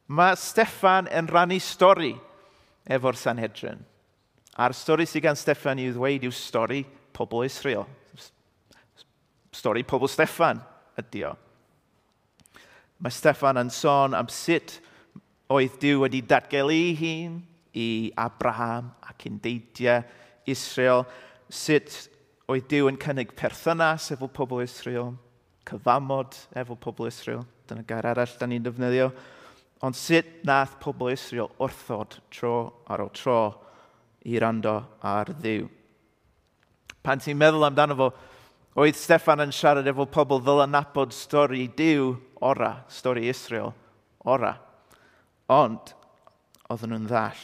Mae 0.09 0.41
Steffan 0.41 1.13
yn 1.13 1.29
rannu 1.29 1.61
stori 1.61 2.15
efo'r 2.89 3.21
Sanhedrin. 3.21 3.85
A'r 4.57 4.73
stori 4.75 5.05
sydd 5.05 5.29
gan 5.29 5.37
Steffan 5.37 5.85
i 5.85 5.91
ddweud 5.93 6.25
yw 6.25 6.33
stori 6.33 6.87
pobl 7.13 7.45
Israel 7.45 7.85
stori 9.61 9.85
pobl 9.85 10.09
Steffan 10.09 10.63
ydy 11.01 11.27
o. 11.29 11.35
Mae 13.01 13.13
Steffan 13.13 13.61
yn 13.61 13.73
sôn 13.73 14.17
am 14.17 14.29
sut 14.33 14.79
oedd 15.51 15.79
Dyw 15.83 16.05
wedi 16.05 16.23
datgelu 16.25 16.75
ei 16.75 16.95
hun 16.99 17.41
i 17.77 17.89
Abraham 18.19 18.91
ac 19.09 19.27
undeidiau 19.29 20.05
Israel, 20.51 21.05
sut 21.49 22.09
oedd 22.51 22.69
Dyw 22.71 22.91
yn 22.91 22.99
cynnig 23.01 23.35
perthynas 23.39 24.11
efo 24.15 24.29
pobl 24.31 24.63
Israel, 24.65 25.15
cyfamod 25.69 26.37
efo 26.59 26.77
pobl 26.79 27.09
Israel, 27.11 27.45
dyna 27.69 27.85
gair 27.87 28.09
arall 28.11 28.37
da 28.39 28.49
ni'n 28.49 28.65
defnyddio, 28.65 29.11
ond 29.87 29.97
sut 29.97 30.45
nath 30.47 30.77
pobl 30.83 31.13
Israel 31.13 31.51
wrthod 31.61 32.19
tro 32.33 32.55
ar 32.91 33.05
ôl 33.05 33.13
tro 33.17 33.41
i 34.29 34.39
rando 34.43 34.77
ar 35.07 35.31
ddiw. 35.39 35.69
Pan 37.01 37.23
ti'n 37.23 37.39
meddwl 37.41 37.65
amdano 37.71 37.97
fo, 37.97 38.11
Oedd 38.79 38.95
Steffan 38.95 39.43
yn 39.43 39.51
siarad 39.51 39.89
efo 39.91 40.05
pobl 40.07 40.39
ddyla 40.45 40.69
nabod 40.71 41.11
stori 41.15 41.65
diw 41.75 42.13
ora, 42.47 42.85
stori 42.87 43.27
Israel 43.27 43.73
ora. 44.31 44.53
Ond, 45.51 45.91
oedden 46.71 46.95
nhw'n 46.95 47.09
ddall. 47.11 47.41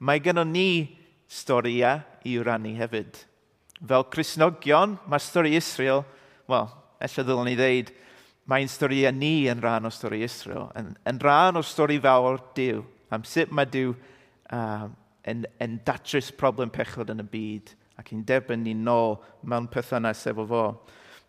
Mae 0.00 0.22
gennym 0.24 0.54
ni 0.54 0.70
storia 1.28 1.98
e 2.22 2.32
i 2.32 2.38
rannu 2.40 2.72
hefyd. 2.78 3.20
Fel 3.82 4.06
Cresnogion, 4.08 4.96
mae 5.04 5.20
stori 5.20 5.52
Israel, 5.58 6.06
wel, 6.48 6.70
efallai 7.02 7.26
ddylwn 7.28 7.50
ni 7.50 7.54
ddeud, 7.58 7.92
mae'n 8.48 8.72
stori 8.72 9.02
a 9.04 9.12
ni 9.12 9.50
yn 9.52 9.60
rhan 9.60 9.86
o 9.86 9.92
stori 9.92 10.22
Israel, 10.24 10.70
yn, 10.78 10.94
yn 11.06 11.20
rhan 11.20 11.60
o 11.60 11.62
stori 11.66 12.00
fawr 12.02 12.40
Dyw, 12.56 12.80
am 13.12 13.28
sut 13.28 13.52
mae 13.52 13.68
Dyw 13.68 13.92
uh, 13.92 14.88
yn, 15.28 15.44
yn 15.62 15.78
datrys 15.84 16.32
problem 16.32 16.72
pechod 16.72 17.12
yn 17.12 17.26
y 17.26 17.28
byd– 17.36 17.74
ac 18.02 18.10
i'n 18.12 18.26
derbyn 18.26 18.64
ni 18.66 18.74
nôl 18.74 19.16
mewn 19.46 19.70
perthynas 19.70 20.26
efo 20.26 20.46
fo. 20.50 20.64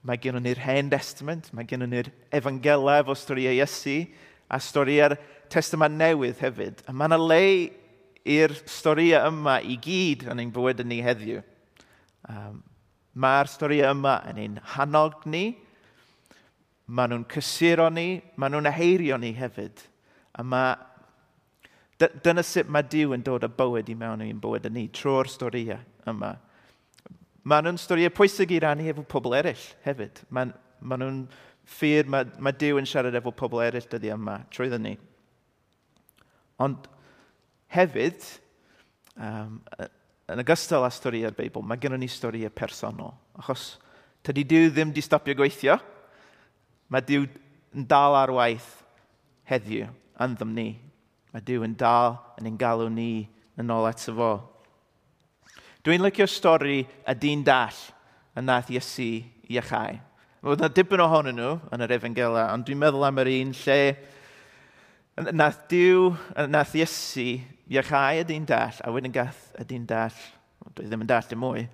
Mae 0.03 0.19
gennym 0.19 0.43
ni'r 0.43 0.59
Hen 0.65 0.89
Testament, 0.91 1.51
mae 1.53 1.69
gennym 1.69 1.93
ni'r 1.93 2.09
Efangela 2.33 2.97
efo 3.03 3.15
stori 3.15 3.45
Iesu 3.53 4.01
a 4.49 4.59
storiau'r 4.59 5.15
Testament 5.53 5.95
Newydd 6.01 6.41
hefyd. 6.41 6.81
A 6.89 6.91
mae 6.91 7.11
yna 7.11 7.19
le 7.21 7.43
i'r 8.25 8.53
storiau 8.69 9.29
yma 9.29 9.59
i 9.61 9.77
gyd 9.79 10.25
yn 10.31 10.41
ein 10.41 10.53
bywyd 10.53 10.83
ni 10.87 11.01
heddiw. 11.05 11.41
Um, 12.29 12.61
Mae'r 13.13 13.45
storiau 13.45 13.93
yma 13.93 14.15
yn 14.31 14.39
ein 14.41 14.55
hanog 14.73 15.27
ni, 15.29 15.43
maen 16.89 17.11
nhw'n 17.13 17.27
cysuro 17.29 17.91
ni, 17.93 18.23
maen 18.41 18.55
nhw'n 18.55 18.69
aheirio 18.71 19.19
ni 19.21 19.29
hefyd. 19.37 19.83
A 20.33 20.41
mae, 20.41 20.71
dyna 22.01 22.41
sut 22.41 22.71
mae 22.73 22.87
Dyw 22.89 23.13
yn 23.13 23.25
dod 23.25 23.45
â 23.45 23.51
bywyd 23.53 23.91
i 23.93 23.95
mewn 23.99 24.25
i'n 24.25 24.41
bywyd 24.41 24.65
yn 24.65 24.75
ni, 24.79 24.87
trwy'r 24.89 25.29
storiau 25.29 25.77
yma. 26.09 26.33
Maen 27.43 27.65
nhw'n 27.67 27.79
storiau 27.81 28.11
pwysig 28.15 28.53
i 28.55 28.59
rannu 28.63 28.85
efo 28.87 29.03
pobl 29.07 29.35
eraill 29.35 29.65
hefyd. 29.83 30.21
Maen, 30.31 30.53
maen 30.79 31.03
nhw'n 31.03 31.17
ffyr, 31.75 32.07
mae, 32.07 32.27
mae 32.39 32.55
Dyw 32.59 32.79
yn 32.79 32.87
siarad 32.87 33.15
efo 33.19 33.33
pobl 33.35 33.63
eraill 33.65 33.89
dyddi 33.91 34.11
yma, 34.13 34.37
trwyddyn 34.53 34.85
ni. 34.87 34.93
Ond 36.63 36.87
hefyd, 37.75 38.23
um, 39.17 39.59
yn 40.31 40.43
ogystal 40.43 40.87
â 40.87 40.91
storiau'r 40.93 41.35
Beibl, 41.35 41.65
mae 41.65 41.81
gennym 41.81 42.03
ni 42.03 42.09
storiau 42.11 42.53
personol. 42.55 43.11
Achos 43.39 43.73
tydi 44.23 44.45
Dyw 44.47 44.71
ddim 44.71 44.93
di 44.95 45.03
stopio 45.03 45.35
gweithio, 45.35 45.75
mae 46.87 47.03
Dyw 47.03 47.27
yn 47.75 47.87
dal 47.89 48.15
ar 48.15 48.31
waith 48.37 48.71
heddiw, 49.49 49.89
anddym 50.23 50.55
ni. 50.55 50.69
Mae 51.33 51.43
Dyw 51.43 51.67
yn 51.67 51.75
dal 51.75 52.19
yn 52.39 52.47
ein 52.47 52.59
galw 52.61 52.87
ni 52.93 53.25
yn 53.59 53.73
ôl 53.73 53.89
eto 53.89 54.15
fo. 54.15 54.31
Dwi'n 55.83 55.99
licio 55.99 56.23
stori 56.31 56.77
y 56.79 57.13
dyn 57.19 57.41
dall 57.43 57.75
yn 58.39 58.45
nath 58.47 58.69
Iesu 58.71 59.17
i 59.51 59.57
achau. 59.59 59.97
Roedd 60.39 60.61
yna 60.61 60.69
dipyn 60.71 61.01
ohonyn 61.03 61.35
nhw 61.35 61.57
yn 61.75 61.83
yr 61.83 61.93
efengela, 61.97 62.45
ond 62.53 62.63
dwi'n 62.63 62.79
meddwl 62.79 63.03
am 63.03 63.19
yr 63.19 63.29
un 63.33 63.51
lle 63.57 63.79
nath 65.35 65.65
Dyw, 65.73 66.05
nath 66.47 66.71
Iesu 66.79 67.25
iachau 67.67 68.21
y 68.21 68.23
dyn 68.29 68.45
dall, 68.47 68.79
a 68.79 68.93
wedyn 68.95 69.11
gath 69.11 69.49
y 69.59 69.65
dyn 69.73 69.83
dall, 69.89 70.21
dwi 70.71 70.87
ddim 70.87 71.03
yn 71.03 71.11
dall 71.11 71.27
dim 71.27 71.43
mwy, 71.43 71.65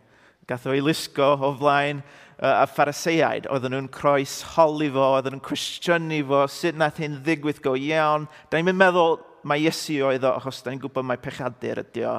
gath 0.50 0.66
o'i 0.66 0.82
lusgo 0.82 1.30
o 1.38 1.54
flaen 1.62 2.02
uh, 2.02 2.64
a 2.64 2.66
phariseiaid, 2.66 3.46
oedden 3.54 3.78
nhw'n 3.78 3.92
croes 3.94 4.40
holi 4.56 4.90
fo, 4.90 5.06
oedden 5.20 5.38
nhw'n 5.38 5.46
cwestiynu 5.52 6.24
fo, 6.34 6.42
sut 6.50 6.82
nath 6.82 6.98
hyn 6.98 7.22
ddigwydd 7.22 7.62
go 7.62 7.78
iawn. 7.78 8.26
Da 8.50 8.58
ni'n 8.58 8.74
meddwl 8.74 9.20
mae 9.46 9.70
Iesu 9.70 10.02
oedd 10.10 10.26
o, 10.26 10.34
achos 10.42 10.66
da 10.66 10.74
ni'n 10.74 10.82
gwybod 10.82 11.06
mae 11.06 11.22
pechadur 11.22 11.86
ydi 11.86 12.10
o. 12.10 12.18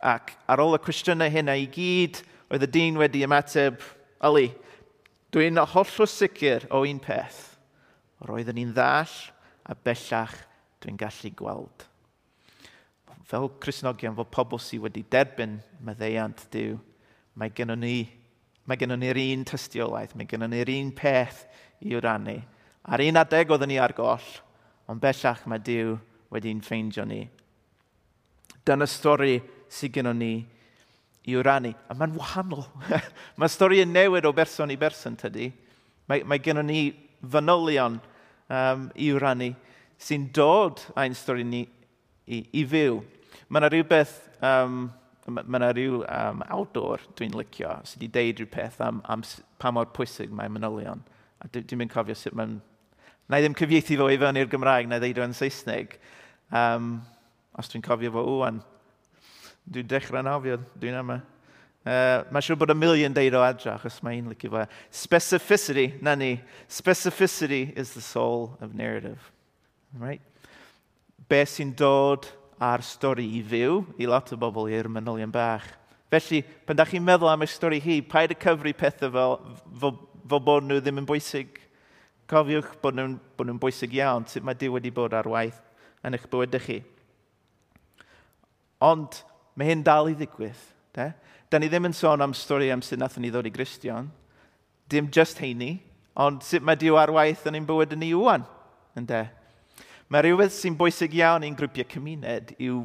Ac 0.00 0.34
ar 0.48 0.62
ôl 0.64 0.78
y 0.78 0.82
cwestiynau 0.82 1.32
hynna 1.32 1.56
i 1.60 1.66
gyd, 1.72 2.22
oedd 2.50 2.66
y 2.66 2.70
dyn 2.72 3.00
wedi 3.00 3.24
ymateb, 3.26 3.80
Ali, 4.20 4.50
dwi'n 5.32 5.60
hollw 5.72 6.08
sicr 6.08 6.66
o 6.72 6.82
un 6.84 7.00
peth. 7.00 7.42
Roeddwn 8.28 8.60
i'n 8.60 8.72
ddall 8.76 9.12
a 9.64 9.76
bellach 9.76 10.36
dwi'n 10.80 10.98
gallu 11.00 11.32
gweld. 11.36 11.86
Fel 13.30 13.46
Cresnogion, 13.62 14.16
fel 14.18 14.28
pobl 14.28 14.58
sydd 14.60 14.82
wedi 14.88 15.04
derbyn 15.08 15.60
meddeiant 15.86 16.48
Dyw, 16.52 16.74
mae 17.38 17.52
gennym 17.54 17.80
ni 17.84 17.98
Mae 18.70 18.78
gennym 18.78 19.00
ni'r 19.02 19.18
un 19.18 19.40
tystiolaeth, 19.48 20.12
mae 20.14 20.28
gennym 20.30 20.52
ni'r 20.52 20.68
un 20.70 20.92
peth 20.94 21.40
i 21.82 21.96
wrannu. 21.96 22.36
Ar 22.86 23.02
un 23.02 23.18
adeg 23.18 23.50
oeddwn 23.50 23.72
ni 23.72 23.78
ar 23.82 23.94
goll, 23.96 24.26
ond 24.86 25.02
bellach 25.02 25.40
mae 25.50 25.58
Dyw 25.66 25.96
wedi'n 26.30 26.60
ffeindio 26.62 27.02
ni. 27.08 27.24
Dyna 28.62 28.86
stori 28.86 29.40
sydd 29.70 29.94
gennym 29.94 30.18
ni 30.18 30.32
i 31.30 31.36
wrannu. 31.38 31.72
A 31.88 31.96
mae'n 31.96 32.16
wahanol. 32.18 32.66
mae 33.38 33.52
stori 33.52 33.82
yn 33.84 33.92
newid 33.94 34.26
o 34.28 34.34
berson 34.36 34.72
i 34.72 34.78
berson 34.80 35.18
tydi. 35.20 35.50
Mae, 36.10 36.24
mae 36.26 36.42
gennym 36.42 36.68
ni 36.70 36.84
fanylion 37.20 38.00
um, 38.50 38.88
i 38.98 39.10
wrannu 39.14 39.52
sy'n 40.00 40.30
dod 40.34 40.80
ein 40.98 41.14
stori 41.16 41.44
ni 41.44 41.66
i, 42.26 42.40
i 42.56 42.64
fyw. 42.64 43.00
Mae 43.50 43.60
yna 43.60 43.70
rhywbeth, 43.72 44.16
um, 44.46 44.88
mae 45.28 45.60
yna 45.60 45.70
rhyw 45.74 46.00
um, 46.06 46.42
awdor 46.56 47.04
dwi'n 47.18 47.36
licio 47.36 47.74
sydd 47.84 48.06
wedi 48.06 48.10
deud 48.16 48.40
rhywbeth 48.40 48.80
am, 48.86 49.02
am 49.10 49.24
pa 49.60 49.72
mor 49.74 49.90
pwysig 49.96 50.32
mae 50.34 50.50
manylion. 50.52 51.04
A 51.40 51.50
dwi'n 51.52 51.82
mynd 51.82 51.92
cofio 51.92 52.16
sut 52.16 52.36
mae'n... 52.36 52.58
Na 53.30 53.38
i 53.38 53.44
ddim 53.44 53.54
cyfieithu 53.54 53.94
fo 54.00 54.08
i 54.10 54.18
fewn 54.18 54.40
i'r 54.40 54.48
Gymraeg, 54.50 54.88
na 54.90 54.98
i 54.98 55.02
ddeud 55.04 55.20
o'n 55.22 55.36
Saesneg. 55.36 55.92
Um, 56.50 56.96
os 57.60 57.70
dwi'n 57.70 57.84
cofio 57.86 58.10
fo 58.16 58.24
wwan, 58.26 58.58
Dwi'n 59.70 59.90
dechrau'n 59.90 60.30
afiad, 60.30 60.64
dwi'n 60.82 60.98
yma. 61.00 61.20
Uh, 61.80 62.26
mae'n 62.28 62.44
siŵr 62.44 62.58
bod 62.60 62.72
y 62.74 62.76
milion 62.76 63.14
deud 63.16 63.36
o 63.38 63.42
adra, 63.44 63.76
achos 63.78 64.00
mae'n 64.04 64.26
licio 64.32 64.50
fe. 64.52 64.66
Specificity, 64.92 65.86
na 66.04 66.16
ni. 66.18 66.34
Specificity 66.68 67.70
is 67.78 67.94
the 67.94 68.02
soul 68.04 68.56
of 68.60 68.74
narrative. 68.74 69.30
Right? 69.96 70.20
Be 71.30 71.44
sy'n 71.46 71.72
dod 71.78 72.26
ar 72.60 72.84
stori 72.84 73.24
i 73.38 73.40
fyw 73.46 73.80
i 74.02 74.10
lot 74.10 74.34
o 74.34 74.38
bobl 74.40 74.68
i'r 74.68 74.90
manylion 74.92 75.32
bach. 75.32 75.64
Felly, 76.10 76.42
pan 76.66 76.76
da 76.76 76.84
chi'n 76.84 77.06
meddwl 77.06 77.30
am 77.30 77.46
y 77.46 77.48
stori 77.48 77.78
hi, 77.80 78.00
paid 78.02 78.34
y 78.34 78.38
cyfru 78.42 78.74
pethau 78.76 79.14
fel, 79.14 79.36
fel, 79.80 79.96
fel 80.28 80.44
bod 80.50 80.66
nhw 80.66 80.82
ddim 80.82 81.00
yn 81.00 81.08
bwysig. 81.08 81.56
Cofiwch 82.30 82.74
bod 82.82 82.98
nhw'n 82.98 83.16
nhw 83.46 83.58
bwysig 83.62 83.94
iawn, 83.96 84.26
sut 84.28 84.44
mae 84.44 84.58
Dyw 84.58 84.76
wedi 84.76 84.92
bod 84.94 85.14
ar 85.16 85.30
waith 85.30 85.62
yn 86.04 86.18
eich 86.18 86.26
bywydau 86.30 86.62
chi. 86.66 86.80
Ond, 88.84 89.22
mae 89.56 89.70
hyn 89.70 89.84
dal 89.86 90.10
i 90.10 90.16
ddigwydd. 90.18 90.62
De? 90.96 91.10
Da 91.50 91.58
ni 91.58 91.68
ddim 91.70 91.88
yn 91.88 91.96
sôn 91.96 92.22
am 92.22 92.34
stori 92.36 92.70
am 92.70 92.82
sut 92.82 93.00
nath 93.00 93.18
ni 93.18 93.30
ddod 93.30 93.48
i 93.48 93.54
Gristion. 93.54 94.10
Dim 94.90 95.10
just 95.10 95.38
heini, 95.42 95.78
ond 96.18 96.42
sut 96.46 96.64
mae 96.66 96.78
Dyw 96.78 96.98
ar 96.98 97.12
waith 97.14 97.46
yn 97.50 97.58
ein 97.58 97.66
bywyd 97.68 97.94
yn 97.94 98.02
ni 98.02 98.12
wwan. 98.14 98.46
Ynde? 98.98 99.24
Mae 100.10 100.24
rhywbeth 100.26 100.56
sy'n 100.56 100.78
bwysig 100.78 101.14
iawn 101.20 101.46
i'n 101.46 101.56
grwpiau 101.58 101.86
cymuned 101.90 102.54
yw 102.58 102.80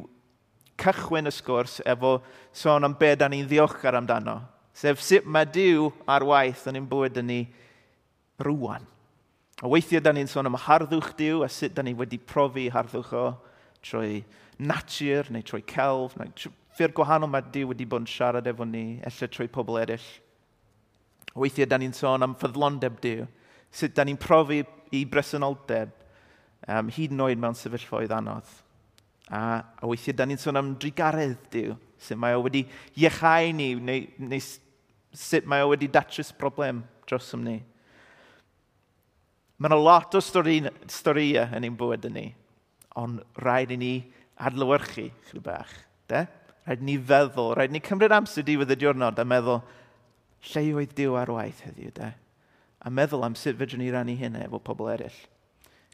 cychwyn 0.78 1.26
y 1.26 1.32
sgwrs 1.34 1.80
efo 1.88 2.20
sôn 2.54 2.86
am 2.86 2.94
be 2.98 3.14
da 3.18 3.28
ni'n 3.30 3.48
ddiolchgar 3.48 3.96
amdano. 3.98 4.40
Sef 4.76 5.00
sut 5.02 5.26
mae 5.26 5.48
Dyw 5.48 5.88
ar 6.10 6.26
waith 6.28 6.66
yn 6.70 6.78
ein 6.82 6.90
bywyd 6.90 7.18
yn 7.22 7.30
ni 7.30 7.40
rwan. 8.44 8.84
A 9.64 9.70
weithiau 9.72 10.02
da 10.04 10.12
ni'n 10.12 10.28
sôn 10.28 10.46
am 10.50 10.58
harddwch 10.66 11.14
Dyw 11.16 11.42
a 11.46 11.48
sut 11.50 11.74
da 11.74 11.82
ni 11.82 11.96
wedi 11.96 12.18
profi 12.20 12.68
harddwch 12.70 13.14
o 13.16 13.26
trwy 13.86 14.20
natur, 14.58 15.30
neu 15.32 15.44
trwy 15.46 15.62
celf, 15.70 16.16
neu 16.18 16.52
ffyr 16.76 16.92
gwahanol 16.96 17.30
mae 17.32 17.44
Dyw 17.52 17.70
wedi 17.70 17.86
bod 17.88 18.04
yn 18.04 18.10
siarad 18.10 18.48
efo 18.50 18.66
ni, 18.68 18.98
efallai 19.06 19.32
trwy 19.32 19.48
pobl 19.52 19.80
eraill. 19.80 20.08
Weithiau, 21.36 21.68
da 21.68 21.78
ni'n 21.80 21.94
sôn 21.96 22.24
am 22.24 22.34
ffyddlondeb 22.36 22.98
Dyw, 23.04 23.24
sut 23.72 23.94
da 23.96 24.04
ni'n 24.04 24.20
profi 24.20 24.62
i 24.96 25.02
bresenoldeb, 25.08 25.92
um, 26.68 26.92
hyd 26.92 27.14
yn 27.14 27.24
oed 27.26 27.40
mewn 27.40 27.56
sefyllfoedd 27.56 28.14
anodd. 28.16 28.50
A, 29.26 29.40
a 29.80 29.88
weithiau, 29.88 30.16
da 30.16 30.26
ni'n 30.28 30.40
sôn 30.40 30.60
am 30.60 30.74
drigaredd 30.80 31.48
Dyw, 31.52 31.76
sut 32.00 32.20
mae 32.20 32.36
o 32.36 32.44
wedi 32.44 32.66
iechau 33.00 33.52
ni, 33.56 33.72
neu, 33.80 34.06
neu 34.20 34.44
sut 35.16 35.48
mae 35.48 35.64
o 35.64 35.72
wedi 35.72 35.88
datrys 35.92 36.32
broblem 36.36 36.84
dros 37.08 37.32
ym 37.36 37.44
ni. 37.46 37.56
Mae 39.56 39.72
yna 39.72 39.78
lot 39.80 40.16
o 40.16 40.20
stori, 40.20 40.58
storiau 40.92 41.48
yn 41.56 41.64
ein 41.64 41.76
bywyd 41.80 42.04
yn 42.10 42.16
ni 42.18 42.26
ond 42.96 43.22
rhaid 43.42 43.72
i 43.74 43.78
ni 43.80 43.94
adlywyrchu 44.36 45.10
chyd 45.28 45.42
bach. 45.44 45.72
De? 46.10 46.26
Rhaid 46.66 46.82
ni 46.82 46.96
feddwl, 46.98 47.54
rhaid 47.56 47.74
ni 47.74 47.82
cymryd 47.84 48.14
amser 48.16 48.46
diwedd 48.46 48.72
y 48.74 48.78
diwrnod 48.80 49.20
a 49.20 49.26
meddwl, 49.28 49.62
lle 50.52 50.62
oedd 50.76 50.94
Dyw 50.96 51.16
ar 51.20 51.32
waith 51.32 51.62
heddiw, 51.66 51.92
de? 51.96 52.12
A 52.86 52.92
meddwl 52.92 53.24
am 53.26 53.34
sut 53.38 53.58
fedrwn 53.58 53.82
ni 53.82 53.90
rannu 53.92 54.16
hynny 54.18 54.44
efo 54.46 54.60
pobl 54.62 54.90
eraill. 54.92 55.18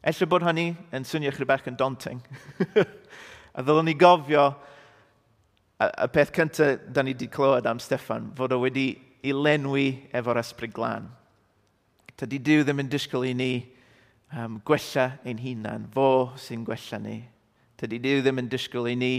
Efallai 0.03 0.29
bod 0.33 0.47
hynny 0.47 0.67
yn 0.95 1.07
swnio 1.07 1.33
chyd 1.35 1.49
bach 1.49 1.69
yn 1.71 1.79
daunting. 1.79 2.21
a 3.57 3.63
ddylwn 3.63 3.87
ni 3.87 3.95
gofio 3.99 4.49
y, 5.79 5.87
y 5.87 6.09
peth 6.15 6.33
cyntaf 6.35 6.89
da 6.93 7.05
ni 7.05 7.15
wedi 7.15 7.31
clywed 7.33 7.69
am 7.71 7.81
Steffan, 7.83 8.33
fod 8.37 8.55
o 8.57 8.61
wedi 8.65 8.89
i 9.23 9.35
lenwi 9.35 9.87
efo'r 10.15 10.41
ysbryd 10.43 10.75
glân. 10.75 11.07
Tydi 12.19 12.41
Dyw 12.43 12.67
ddim 12.67 12.83
yn 12.83 12.91
disgwyl 12.91 13.29
i 13.31 13.35
ni 13.37 13.53
um, 14.33 14.59
gwella 14.65 15.13
ein 15.25 15.41
hunan, 15.41 15.87
fo 15.93 16.33
sy'n 16.41 16.65
gwella 16.67 16.99
ni. 17.03 17.17
Tydy 17.81 17.99
Dyw 18.03 18.23
ddim 18.23 18.43
yn 18.43 18.51
disgwyl 18.51 18.91
i 18.93 18.97
ni 18.99 19.15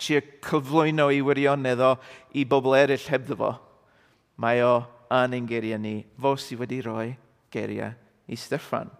trio 0.00 0.22
cyflwyno 0.44 1.10
i 1.12 1.20
wirionedd 1.24 1.82
o 1.84 1.90
i 2.38 2.46
bobl 2.48 2.76
eraill 2.78 3.10
hebddo 3.12 3.36
fo. 3.40 3.50
Mae 4.40 4.62
o 4.64 4.78
yn 5.12 5.36
ein 5.36 5.48
geiriau 5.48 5.80
ni, 5.82 6.00
fo 6.20 6.36
sydd 6.40 6.62
wedi 6.62 6.80
rhoi 6.84 7.10
geiriau 7.52 7.92
i 8.30 8.38
Steffan. 8.38 8.90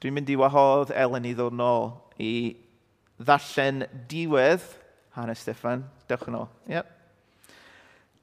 Dwi'n 0.00 0.16
mynd 0.16 0.30
i 0.32 0.38
wahodd 0.40 0.94
Elen 0.96 1.28
i 1.28 1.34
ddod 1.36 1.56
nôl 1.56 1.90
i 2.22 2.56
ddarllen 3.20 3.84
diwedd 4.08 4.64
hanes 5.18 5.42
Steffan. 5.44 5.84
Dewch 6.08 6.24
yn 6.30 6.38
ôl. 6.40 6.48
Yep. 6.70 6.96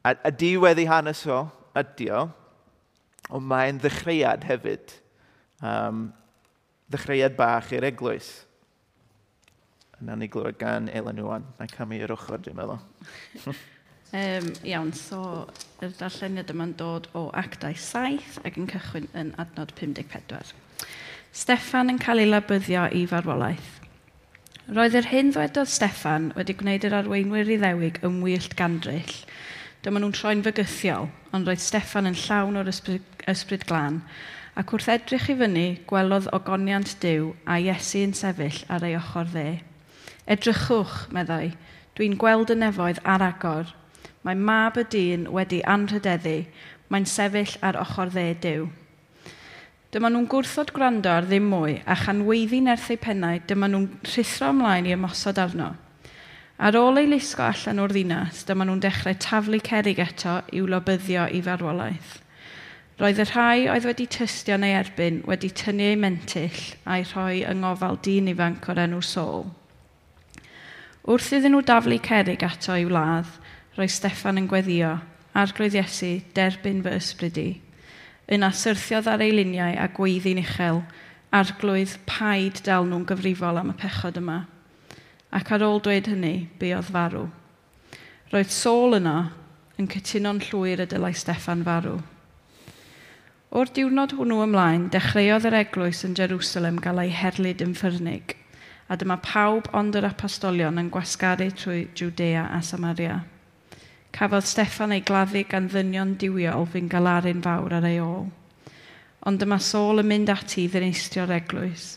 A, 0.08 0.16
a 0.16 0.32
diwedd 0.34 0.82
i 0.82 0.88
hanes 0.90 1.22
o 1.30 1.44
ydy 1.78 2.10
o, 2.16 2.24
ond 3.30 3.46
mae'n 3.46 3.78
ddechreuad 3.84 4.48
hefyd 4.48 4.96
um, 5.62 6.08
ddechreuad 6.92 7.38
bach 7.38 7.72
i'r 7.76 7.88
eglwys. 7.90 8.30
Yna 10.02 10.18
ni 10.20 10.30
glywed 10.30 10.60
gan 10.62 10.92
Elen 10.94 11.24
Iwan. 11.24 11.48
na'i 11.58 11.72
camu 11.72 11.98
i'r 11.98 12.14
ochr, 12.14 12.38
dwi'n 12.38 12.58
meddwl. 12.58 12.78
um, 14.20 14.52
iawn, 14.68 14.94
so 14.94 15.22
y 15.82 15.90
darlleniad 15.98 16.54
yma'n 16.54 16.76
dod 16.78 17.10
o 17.18 17.28
actau 17.34 17.74
saith 17.82 18.38
ac 18.46 18.60
yn 18.62 18.70
cychwyn 18.70 19.10
yn 19.18 19.34
adnod 19.42 19.74
54. 19.80 20.54
Steffan 21.38 21.92
yn 21.94 22.00
cael 22.02 22.24
ei 22.24 22.30
labyddio 22.30 22.88
i 22.94 23.04
farwolaeth. 23.10 23.74
Roedd 24.68 24.98
yr 25.00 25.10
hyn 25.10 25.30
ddwedodd 25.32 25.70
Steffan 25.72 26.32
wedi 26.36 26.56
gwneud 26.60 26.86
yr 26.88 26.98
arweinwyr 26.98 27.50
i 27.56 27.60
ddewig 27.62 28.02
yn 28.04 28.22
wyllt 28.24 28.58
gandryll. 28.60 29.14
Dyma 29.86 30.02
nhw'n 30.02 30.16
troi'n 30.18 30.42
fygythiol, 30.44 31.08
ond 31.32 31.48
roedd 31.48 31.62
Steffan 31.64 32.10
yn 32.10 32.18
llawn 32.20 32.60
o'r 32.60 32.70
ysbryd, 32.70 33.06
ysbryd 33.32 33.64
glân 33.70 34.02
ac 34.58 34.72
wrth 34.74 34.88
edrych 34.90 35.28
i 35.30 35.36
fyny, 35.38 35.66
gwelodd 35.86 36.32
ogoniant 36.34 36.96
Dyw 37.04 37.28
a 37.46 37.60
Iesu'n 37.62 38.16
sefyll 38.18 38.64
ar 38.74 38.86
ei 38.88 38.96
ochr 38.98 39.28
dde. 39.30 39.60
Edrychwch, 40.26 40.96
meddai, 41.14 41.52
dwi'n 42.00 42.18
gweld 42.18 42.50
y 42.50 42.58
nefoedd 42.58 43.04
ar 43.06 43.22
agor. 43.28 43.70
Mae 44.26 44.34
mab 44.50 44.80
y 44.82 44.88
dyn 44.90 45.30
wedi 45.36 45.62
anrhydeddu, 45.62 46.40
mae'n 46.90 47.06
sefyll 47.06 47.54
ar 47.62 47.78
ochr 47.84 48.10
dde 48.16 48.26
Dyw. 48.42 48.68
Dyma 49.94 50.10
nhw'n 50.10 50.26
gwrthod 50.34 50.74
gwrando 50.74 51.14
ar 51.14 51.30
ddim 51.30 51.46
mwy 51.54 51.78
a 51.86 51.96
chanweiddi 52.02 52.64
nerth 52.66 52.90
eu 52.92 52.98
pennau, 53.00 53.38
dyma 53.48 53.70
nhw'n 53.70 53.86
rhithro 54.10 54.50
ymlaen 54.56 54.90
i 54.90 54.98
ymosod 54.98 55.38
arno. 55.40 55.76
Ar 56.58 56.76
ôl 56.82 56.98
ei 56.98 57.08
lusgo 57.14 57.46
allan 57.46 57.86
o'r 57.86 57.94
ddinas, 57.94 58.42
dyma 58.50 58.66
nhw'n 58.66 58.82
dechrau 58.82 59.22
taflu 59.22 59.62
cerig 59.62 60.02
eto 60.02 60.42
i'w 60.50 60.66
lobyddio 60.66 61.30
i 61.30 61.46
farwolaeth. 61.46 62.24
Roedd 62.98 63.20
y 63.22 63.26
rhai 63.30 63.68
oedd 63.70 63.86
wedi 63.86 64.08
tystio 64.10 64.56
neu 64.58 64.74
erbyn 64.74 65.20
wedi 65.30 65.52
tynnu 65.54 65.92
ei 65.92 65.98
mentyll 66.02 66.62
a'i 66.90 67.04
rhoi 67.06 67.44
yng 67.46 67.60
ngofal 67.62 68.00
dyn 68.02 68.32
ifanc 68.32 68.66
o'r 68.74 68.82
enw 68.88 69.04
Saul. 69.06 69.44
Wrth 71.06 71.28
iddyn 71.38 71.54
nhw 71.54 71.62
daflu 71.70 72.00
cerig 72.08 72.42
ato 72.48 72.74
i'w 72.74 72.90
ladd, 72.90 73.30
roedd 73.78 73.94
Steffan 73.94 74.42
yn 74.42 74.50
gweddio, 74.50 74.96
arglwydd 75.38 75.78
Iesu, 75.78 76.10
derbyn 76.34 76.82
fy 76.88 76.96
ysbryd 76.98 77.40
i. 77.44 77.46
Yna 78.34 78.50
syrthiodd 78.64 79.12
ar 79.14 79.22
ei 79.22 79.38
luniau 79.38 79.78
a 79.78 79.86
gweiddi'n 79.94 80.42
uchel, 80.42 80.82
arglwydd 81.30 82.00
paid 82.10 82.66
dal 82.66 82.90
nhw'n 82.90 83.06
gyfrifol 83.14 83.62
am 83.62 83.76
y 83.76 83.78
pechod 83.78 84.18
yma. 84.26 84.42
Ac 85.30 85.54
ar 85.54 85.70
ôl 85.70 85.84
dweud 85.86 86.10
hynny, 86.10 86.36
buodd 86.58 86.90
farw. 86.90 87.28
Roedd 88.34 88.50
Saul 88.58 88.98
yno 88.98 89.18
yn 89.78 89.94
cytuno'n 89.94 90.42
llwyr 90.50 90.82
y 90.82 90.90
dylai 90.90 91.14
Steffan 91.14 91.62
farw. 91.68 92.00
O'r 93.56 93.70
diwrnod 93.72 94.12
hwnnw 94.18 94.42
ymlaen, 94.44 94.90
dechreuodd 94.92 95.46
yr 95.48 95.56
eglwys 95.62 96.02
yn 96.04 96.18
Jerusalem 96.20 96.82
gael 96.84 97.00
ei 97.00 97.14
herlyd 97.16 97.62
yn 97.64 97.78
ffyrnig, 97.80 98.34
a 98.92 98.98
dyma 99.00 99.16
pawb 99.24 99.70
ond 99.72 99.96
yr 99.96 100.10
apostolion 100.10 100.82
yn 100.82 100.90
gwasgaru 100.92 101.48
trwy 101.56 101.86
Judea 101.96 102.44
a 102.52 102.60
Samaria. 102.60 103.22
Cafodd 104.12 104.50
Steffan 104.50 104.92
ei 104.92 105.06
gladdu 105.08 105.46
gan 105.48 105.72
ddynion 105.72 106.18
diwiol 106.20 106.68
fy'n 106.74 106.92
galaru'n 106.92 107.46
fawr 107.48 107.78
ar 107.80 107.88
ei 107.88 108.02
ôl. 108.04 108.28
Ond 109.24 109.40
dyma 109.40 109.62
Saul 109.64 110.04
yn 110.04 110.12
mynd 110.12 110.36
ati 110.36 110.66
i 110.66 110.68
ddynistio'r 110.74 111.32
eglwys. 111.40 111.90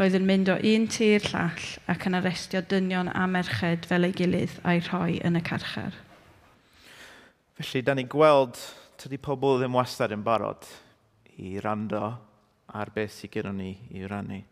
Roedd 0.00 0.16
yn 0.16 0.28
mynd 0.32 0.48
o 0.48 0.56
un 0.64 0.88
tir 0.88 1.28
llall 1.28 1.70
ac 1.92 2.08
yn 2.08 2.16
arestio 2.16 2.64
dynion 2.64 3.12
a 3.12 3.28
merched 3.28 3.84
fel 3.90 4.08
ei 4.08 4.16
gilydd 4.16 4.56
a'i 4.64 4.80
rhoi 4.88 5.20
yn 5.28 5.36
y 5.36 5.44
carchar. 5.44 5.92
Felly, 7.60 7.84
da 7.84 7.92
ni 7.92 8.08
gweld 8.08 8.56
tydi 9.00 9.16
pobl 9.16 9.56
ddim 9.56 9.78
wastad 9.78 10.12
yn 10.12 10.20
barod 10.20 10.66
i 11.40 11.54
rando 11.64 12.02
ar 12.76 12.90
beth 12.92 13.14
sydd 13.14 13.32
gyda 13.32 13.52
ni 13.56 13.70
i 13.96 14.04
rannu. 14.04 14.42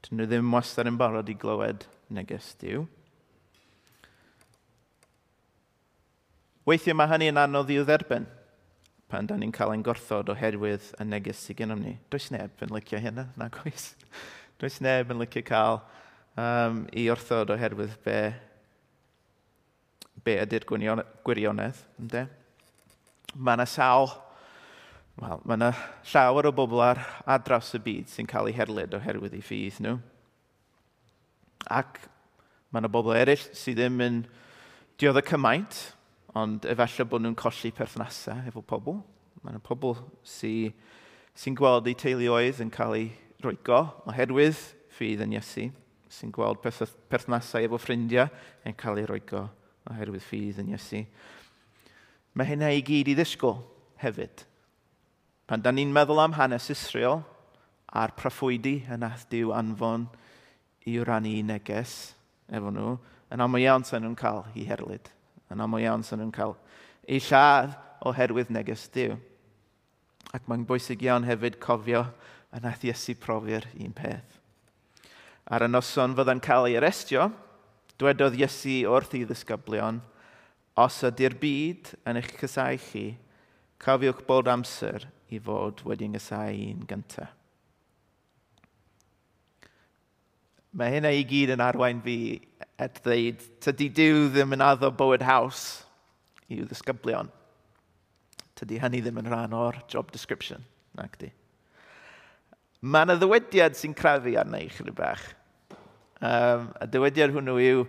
Dyn 0.00 0.16
nhw 0.16 0.28
ddim 0.28 0.54
wastad 0.54 0.88
yn 0.88 0.96
barod 1.00 1.28
i 1.28 1.36
glywed 1.36 1.84
neges 2.16 2.54
diw. 2.62 2.86
Weithiau 6.64 6.96
mae 6.96 7.12
hynny 7.12 7.28
yn 7.28 7.42
anodd 7.42 7.72
i'w 7.74 7.84
dderbyn 7.84 8.24
pan 9.10 9.28
da 9.28 9.36
ni'n 9.36 9.52
cael 9.52 9.74
ein 9.74 9.84
gorthod 9.84 10.32
oherwydd 10.32 10.92
y 11.02 11.08
neges 11.10 11.44
sydd 11.44 11.60
gennym 11.60 11.84
ni. 11.84 11.96
Does 12.08 12.30
neb 12.32 12.64
yn 12.64 12.72
licio 12.72 13.00
hynna, 13.04 13.28
na 13.36 13.50
oes. 13.66 13.90
Does 14.62 14.80
neb 14.80 15.12
yn 15.12 15.20
licio 15.20 15.44
cael 15.44 15.82
um, 16.40 16.86
i 16.96 17.10
orthod 17.12 17.52
oherwydd 17.52 17.98
be, 18.06 18.18
be 20.24 20.40
ydy'r 20.40 20.68
gwirionedd, 20.72 21.88
ynde? 22.00 22.28
mae 23.34 23.58
yna 23.58 23.66
sawl, 23.68 24.10
wel, 25.20 25.42
mae 25.44 25.58
yna 25.58 25.70
llawer 26.12 26.48
o 26.50 26.54
bobl 26.54 26.82
ar, 26.84 27.00
ar 27.28 27.42
draws 27.46 27.74
y 27.78 27.82
byd 27.84 28.10
sy'n 28.10 28.28
cael 28.30 28.50
eu 28.50 28.56
herlyd 28.56 28.96
oherwydd 28.98 29.36
eu 29.38 29.44
ffydd 29.44 29.80
nhw. 29.84 29.96
Ac 31.70 32.00
mae 32.70 32.82
yna 32.82 32.90
bobl 32.92 33.14
eraill 33.16 33.46
sydd 33.56 33.80
ddim 33.80 34.00
yn 34.04 34.20
diodd 35.00 35.20
y 35.20 35.24
cymaint, 35.30 35.78
ond 36.38 36.66
efallai 36.70 37.06
bod 37.10 37.24
nhw'n 37.24 37.38
colli 37.38 37.72
perthnasau 37.74 38.46
efo 38.50 38.62
pobl. 38.62 39.00
Mae 39.42 39.54
yna 39.54 39.62
pobl 39.64 39.96
sy'n 40.26 40.74
sy 41.38 41.54
gweld 41.56 41.88
eu 41.88 41.96
teuluoedd 41.96 42.60
yn 42.64 42.72
cael 42.74 42.96
eu 42.98 43.08
roigo 43.44 43.84
oherwydd 44.10 44.58
ffydd 44.92 45.22
yn 45.24 45.36
Iesu, 45.38 45.70
sy'n 46.12 46.32
gweld 46.34 46.60
perthnasau 46.60 47.64
efo 47.64 47.78
ffrindiau 47.80 48.28
yn 48.66 48.76
cael 48.78 49.00
eu 49.00 49.08
roigo 49.08 49.46
oherwydd 49.88 50.26
ffydd 50.26 50.60
yn 50.60 50.74
Iesu. 50.74 51.04
Mae 52.34 52.46
hynna 52.46 52.70
i 52.70 52.82
gyd 52.86 53.10
i 53.10 53.16
ddisgwyl 53.18 53.58
hefyd. 54.02 54.44
Pan 55.50 55.62
da 55.62 55.72
ni'n 55.74 55.90
meddwl 55.94 56.22
am 56.22 56.36
hanes 56.38 56.68
Israel 56.70 57.24
a'r 57.90 58.14
proffwydi 58.18 58.80
y 58.86 58.98
nath 59.00 59.24
diw 59.32 59.50
anfon 59.56 60.06
i 60.86 60.94
rannu 61.02 61.40
neges 61.42 62.14
efo 62.50 62.70
nhw, 62.70 62.92
yn 63.34 63.42
aml 63.42 63.62
iawn 63.62 63.86
sy'n 63.86 64.04
nhw'n 64.04 64.18
cael 64.18 64.44
i 64.54 64.66
herlyd. 64.68 65.10
Yn 65.50 65.62
aml 65.64 65.82
iawn 65.82 66.06
sy'n 66.06 66.22
nhw'n 66.22 66.34
cael 66.34 66.54
ei 67.10 67.18
lladd 67.26 67.74
oherwydd 68.06 68.52
neges 68.54 68.86
diw. 68.94 69.16
Ac 70.30 70.46
mae'n 70.46 70.66
bwysig 70.68 71.02
iawn 71.02 71.26
hefyd 71.26 71.58
cofio 71.62 72.04
a 72.54 72.62
nath 72.62 72.86
Iesu 72.86 73.16
profi'r 73.18 73.66
un 73.74 73.90
peth. 73.94 74.38
Ar 75.50 75.66
y 75.66 75.70
noson 75.70 76.14
fydda'n 76.14 76.42
cael 76.46 76.68
ei 76.70 76.78
arestio, 76.78 77.26
dwedodd 77.98 78.38
Iesu 78.38 78.84
wrth 78.86 79.18
i 79.18 79.26
ddisgyblion– 79.26 79.98
Os 80.78 81.00
ydy'r 81.06 81.34
byd 81.40 81.90
yn 82.06 82.20
eich 82.20 82.30
cysau 82.38 82.78
chi, 82.78 83.04
cofiwch 83.82 84.22
bod 84.28 84.48
amser 84.52 85.08
i 85.30 85.40
fod 85.42 85.82
wedi'n 85.86 86.14
gysau 86.14 86.54
un 86.70 86.86
gyntaf. 86.88 87.34
Mae 90.70 90.92
hynna 90.94 91.10
i 91.10 91.24
gyd 91.26 91.50
yn 91.56 91.62
arwain 91.64 91.98
fi 92.04 92.38
at 92.78 93.00
ddeud, 93.02 93.40
tydi 93.64 93.88
Dyw 93.90 94.28
ddim 94.30 94.54
yn 94.54 94.62
addo 94.62 94.92
bywyd 94.94 95.24
haws 95.26 95.64
i'w 96.46 96.62
ddisgyblion. 96.68 97.30
Tydi 98.54 98.78
hynny 98.78 99.00
ddim 99.02 99.18
yn 99.18 99.30
rhan 99.32 99.56
o'r 99.56 99.80
job 99.90 100.12
description, 100.14 100.62
nac 100.94 101.18
di. 101.18 101.32
Mae 102.80 103.08
yna 103.08 103.18
ddywediad 103.18 103.74
sy'n 103.76 103.96
crafu 103.98 104.36
arna 104.38 104.62
i 104.62 104.70
chyrru 104.70 104.94
bach. 104.94 105.26
Um, 106.20 106.70
a 106.78 106.86
dywediad 106.86 107.34
hwnnw 107.34 107.58
yw, 107.64 107.84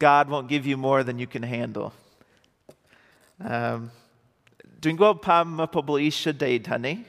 God 0.00 0.32
won't 0.32 0.48
give 0.48 0.66
you 0.66 0.76
more 0.76 1.04
than 1.04 1.18
you 1.18 1.26
can 1.26 1.44
handle. 1.44 1.92
Um, 3.36 3.90
Dwi'n 4.80 4.96
gweld 4.96 5.18
pam 5.24 5.56
mae 5.58 5.68
pobl 5.72 5.98
eisiau 6.00 6.36
deud 6.36 6.68
hynny. 6.70 7.00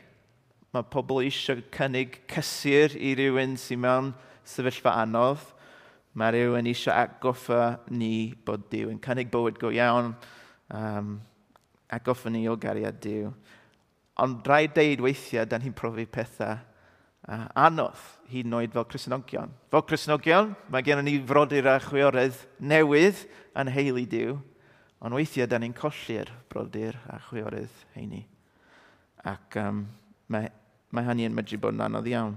Mae 0.75 0.85
pobl 0.91 1.21
eisiau 1.23 1.61
cynnig 1.71 2.17
cysur 2.31 2.95
i 2.95 3.13
rywun 3.15 3.55
sy'n 3.59 3.81
mewn 3.83 4.09
sefyllfa 4.47 4.95
anodd. 5.03 5.43
Mae 6.17 6.33
rhywun 6.33 6.67
eisiau 6.67 6.95
atgoffa 6.95 7.77
ni 7.91 8.33
bod 8.47 8.65
Dyw 8.71 8.91
yn 8.91 8.99
cynnig 9.03 9.31
bywyd 9.31 9.59
go 9.61 9.71
iawn. 9.71 10.13
Um, 10.73 11.17
atgoffa 11.91 12.31
ni 12.33 12.43
o 12.51 12.57
gariad 12.59 12.99
Dyw. 13.03 13.31
Ond 14.23 14.47
rhaid 14.47 14.75
deud 14.75 15.03
weithiau, 15.05 15.45
dan 15.47 15.63
hi'n 15.63 15.75
profi 15.77 16.07
pethau 16.09 16.57
uh, 16.57 17.47
anodd 17.53 18.03
hyd 18.31 18.49
yn 18.49 18.57
oed 18.57 18.75
fel 18.75 18.87
Cresnogion. 18.89 19.53
Fel 19.71 19.85
Cresnogion, 19.87 20.55
mae 20.73 20.83
gennym 20.83 21.07
ni 21.07 21.19
frodur 21.23 21.71
a 21.71 21.77
chwiorydd 21.83 22.43
newydd 22.59 23.27
yn 23.55 23.75
heili 23.75 24.07
Dyw 24.09 24.39
Ond 25.05 25.13
weithiau, 25.13 25.45
da 25.45 25.59
ni'n 25.61 25.75
colli'r 25.77 26.31
brodyr 26.49 26.97
a 27.13 27.19
chwiorydd 27.27 27.83
heini. 27.93 28.23
Ac 29.27 29.57
um, 29.61 29.83
mae, 30.33 30.49
mae 30.89 31.05
hynny 31.05 31.27
yn 31.27 31.35
medru 31.37 31.59
bod 31.61 31.77
yn 31.77 31.85
anodd 31.85 32.09
iawn. 32.09 32.33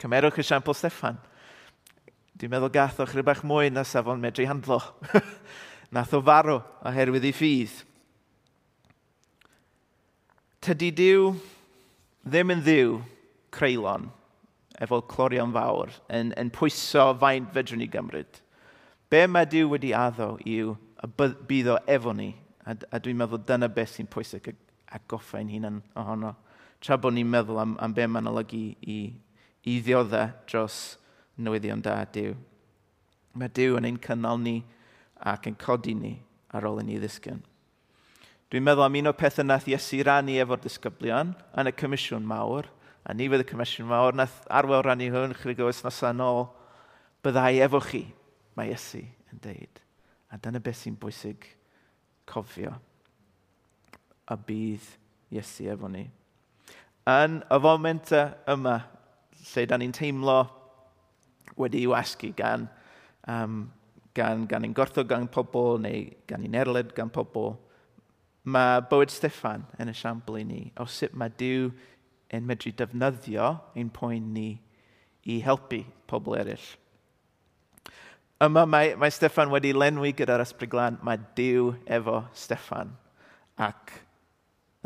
Cymerwch 0.00 0.38
esiampl 0.40 0.76
Steffan. 0.78 1.18
Dwi'n 2.38 2.52
meddwl 2.52 2.72
gath 2.72 3.00
o 3.02 3.06
chryb 3.08 3.26
bach 3.26 3.42
mwy 3.44 3.72
na 3.72 3.82
safon 3.84 4.22
medru 4.22 4.46
handlo. 4.48 4.78
Nath 5.94 6.14
o 6.14 6.22
farw 6.22 6.60
oherwydd 6.86 7.26
ei 7.26 7.34
ffydd. 7.34 7.74
Tydy 10.62 10.92
diw 10.94 11.32
ddim 12.22 12.54
yn 12.54 12.62
ddiw 12.62 12.94
creulon 13.52 14.06
efo 14.80 15.00
clorion 15.10 15.52
fawr 15.52 15.92
yn, 16.12 16.30
yn 16.38 16.52
pwyso 16.54 17.10
faint 17.20 17.50
fedrwn 17.52 17.82
ni 17.82 17.88
gymryd. 17.90 18.40
Be 19.10 19.26
mae 19.26 19.48
diw 19.50 19.72
wedi 19.72 19.90
addo 19.96 20.36
yw 20.46 20.76
a 21.00 21.08
bydd 21.08 21.72
o 21.72 21.78
efo 21.88 22.12
ni. 22.16 22.34
A, 22.68 22.76
a 22.76 23.00
dwi'n 23.00 23.18
meddwl 23.18 23.42
dyna 23.48 23.70
beth 23.72 23.96
sy'n 23.96 24.08
pwysig 24.10 24.52
a 24.90 25.00
goffa 25.08 25.40
ein 25.40 25.50
hunan 25.52 25.80
ohono. 25.98 26.34
Tra 26.80 26.96
bod 27.00 27.14
ni'n 27.16 27.28
meddwl 27.28 27.60
am, 27.60 27.76
am 27.80 27.94
be 27.96 28.06
mae'n 28.06 28.28
olygu 28.30 28.62
i, 28.80 28.98
i 29.68 29.76
ddioddau 29.84 30.32
dros 30.48 30.80
newyddion 31.40 31.82
da 31.84 31.98
Dyw. 32.04 32.34
Mae 33.36 33.52
Dyw 33.56 33.78
yn 33.78 33.88
ein 33.88 34.00
cynnal 34.02 34.40
ni 34.42 34.60
ac 35.20 35.48
yn 35.48 35.56
codi 35.60 35.94
ni 35.96 36.16
ar 36.52 36.66
ôl 36.68 36.80
i 36.82 36.86
ni 36.86 36.98
ddisgyn. 37.00 37.40
Dwi'n 38.50 38.64
meddwl 38.66 38.88
am 38.88 38.96
un 38.98 39.12
o 39.12 39.14
pethau 39.14 39.46
nath 39.46 39.68
Iesu 39.70 40.00
rannu 40.06 40.34
efo'r 40.42 40.62
disgyblion 40.64 41.36
yn 41.60 41.70
y 41.70 41.74
Comisiwn 41.76 42.26
Mawr, 42.26 42.66
a 43.06 43.14
ni 43.14 43.28
fydd 43.30 43.44
y 43.44 43.46
Comisiwn 43.46 43.88
Mawr, 43.92 44.16
nath 44.18 44.40
arwel 44.50 44.82
rannu 44.86 45.06
hwn 45.14 45.36
chydig 45.38 45.62
o 45.62 45.68
wythnosau 45.68 46.10
yn 46.10 46.24
ôl, 46.24 46.48
byddai 47.22 47.60
efo 47.68 47.78
chi, 47.84 48.02
mae 48.58 48.72
Iesu 48.72 49.04
yn 49.04 49.44
deud. 49.44 49.84
A 50.30 50.38
dyna 50.38 50.62
beth 50.62 50.78
sy'n 50.82 50.98
bwysig 51.00 51.46
cofio. 52.30 52.76
A 54.30 54.36
bydd 54.36 54.86
Iesu 55.30 55.68
efo 55.70 55.90
ni. 55.90 56.04
Yn 57.10 57.40
y 57.42 57.58
foment 57.62 58.12
yma, 58.50 58.76
lle 59.50 59.66
da 59.66 59.78
ni'n 59.78 59.94
teimlo 59.94 60.40
wedi 61.60 61.84
i'w 61.84 61.94
asgu 61.96 62.32
gan, 62.36 62.66
um, 63.30 63.62
gan, 64.14 64.46
gan 64.50 64.66
ein 64.66 64.74
gorthod 64.76 65.08
gan 65.10 65.28
pobl 65.30 65.78
neu 65.82 66.08
gan 66.30 66.44
ein 66.46 66.58
erled 66.58 66.94
gan 66.96 67.12
pobl, 67.14 67.54
mae 68.44 68.82
bywyd 68.90 69.12
Steffan 69.12 69.66
yn 69.80 69.92
y 69.92 69.94
siambl 69.96 70.40
i 70.40 70.44
ni 70.48 70.60
o 70.80 70.86
sut 70.88 71.14
mae 71.18 71.32
Dyw 71.40 71.70
yn 72.34 72.46
medru 72.48 72.72
defnyddio 72.76 73.52
ein 73.78 73.90
poen 73.94 74.30
ni 74.34 74.50
i 75.28 75.40
helpu 75.44 75.82
pobl 76.10 76.38
eraill. 76.40 76.68
Yma 78.40 78.62
mae, 78.64 78.94
mae 78.96 79.12
Steffan 79.12 79.50
wedi 79.52 79.74
lenwi 79.76 80.14
gyda'r 80.16 80.40
ysbryd 80.40 80.70
glân. 80.72 80.94
Mae 81.04 81.18
Dyw 81.36 81.74
efo 81.92 82.22
Steffan. 82.32 82.94
Ac 83.60 83.92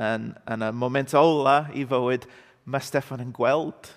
yn, 0.03 0.33
yn 0.51 0.65
y 0.67 0.71
moment 0.75 1.15
ola 1.21 1.61
i 1.71 1.85
fywyd, 1.87 2.27
mae 2.67 2.83
Steffan 2.83 3.23
yn 3.23 3.31
gweld 3.37 3.93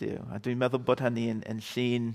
Dyw. 0.00 0.22
A 0.32 0.40
dwi'n 0.40 0.56
meddwl 0.62 0.80
bod 0.86 1.02
hynny 1.04 1.26
yn, 1.34 1.42
yn 1.52 1.60
llun 1.66 2.14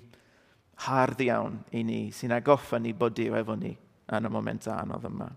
hardd 0.87 1.21
iawn 1.21 1.59
i 1.77 1.83
ni, 1.85 1.99
sy'n 2.15 2.33
agoffa 2.39 2.81
ni 2.81 2.95
bod 2.97 3.13
Dyw 3.19 3.37
efo 3.37 3.59
ni 3.59 3.75
yn 4.17 4.25
y 4.25 4.33
moment 4.33 4.65
anodd 4.73 5.05
yma. 5.11 5.29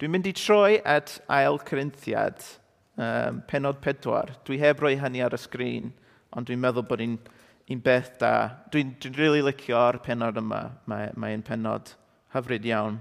Dwi'n 0.00 0.16
mynd 0.16 0.30
i 0.30 0.32
troi 0.32 0.80
at 0.88 1.18
ail 1.28 1.60
Corinthiad, 1.68 2.40
um, 2.96 3.44
penod 3.52 3.84
pedwar. 3.84 4.32
Dwi 4.48 4.62
heb 4.64 4.80
roi 4.80 4.96
hynny 4.96 5.20
ar 5.20 5.36
y 5.36 5.44
sgrin, 5.44 5.92
ond 6.32 6.48
dwi'n 6.48 6.64
meddwl 6.64 6.88
bod 6.88 7.04
ni'n 7.04 7.20
un 7.72 7.80
beth 7.84 8.18
da. 8.20 8.34
Dwi'n 8.72 8.94
dwi 9.00 9.14
really 9.16 9.42
licio'r 9.44 10.00
penod 10.04 10.38
yma. 10.40 10.62
Mae'n 10.90 11.16
mae 11.20 11.40
penod 11.46 11.94
hyfryd 12.34 12.68
iawn. 12.68 13.00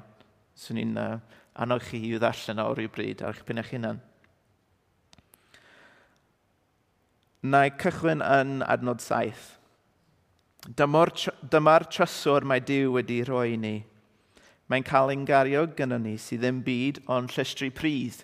Swn 0.57 0.81
i'n 0.81 0.97
uh, 0.99 1.19
annog 1.61 1.83
chi 1.87 1.99
i'w 2.09 2.19
ddarllen 2.21 2.63
o 2.63 2.71
rhywbryd 2.75 3.23
ar 3.25 3.35
eich 3.35 3.45
pen 3.47 3.61
eich 3.61 3.73
hunan. 3.75 4.01
Na 7.41 7.65
i 7.65 7.71
cychwyn 7.83 8.21
yn 8.21 8.59
adnod 8.69 9.01
saith. 9.01 9.55
Dyma'r 10.77 11.09
dyma 11.49 11.79
tryswr 11.89 12.45
mae 12.45 12.61
Dyw 12.61 12.91
wedi 12.99 13.23
rhoi 13.25 13.55
ni. 13.57 13.77
Mae'n 14.69 14.85
cael 14.87 15.11
ein 15.11 15.23
gario 15.25 15.65
gyda 15.67 15.97
ni 15.99 16.13
sydd 16.21 16.45
ddim 16.45 16.61
byd 16.63 17.01
ond 17.11 17.33
llestri 17.33 17.71
pridd. 17.73 18.21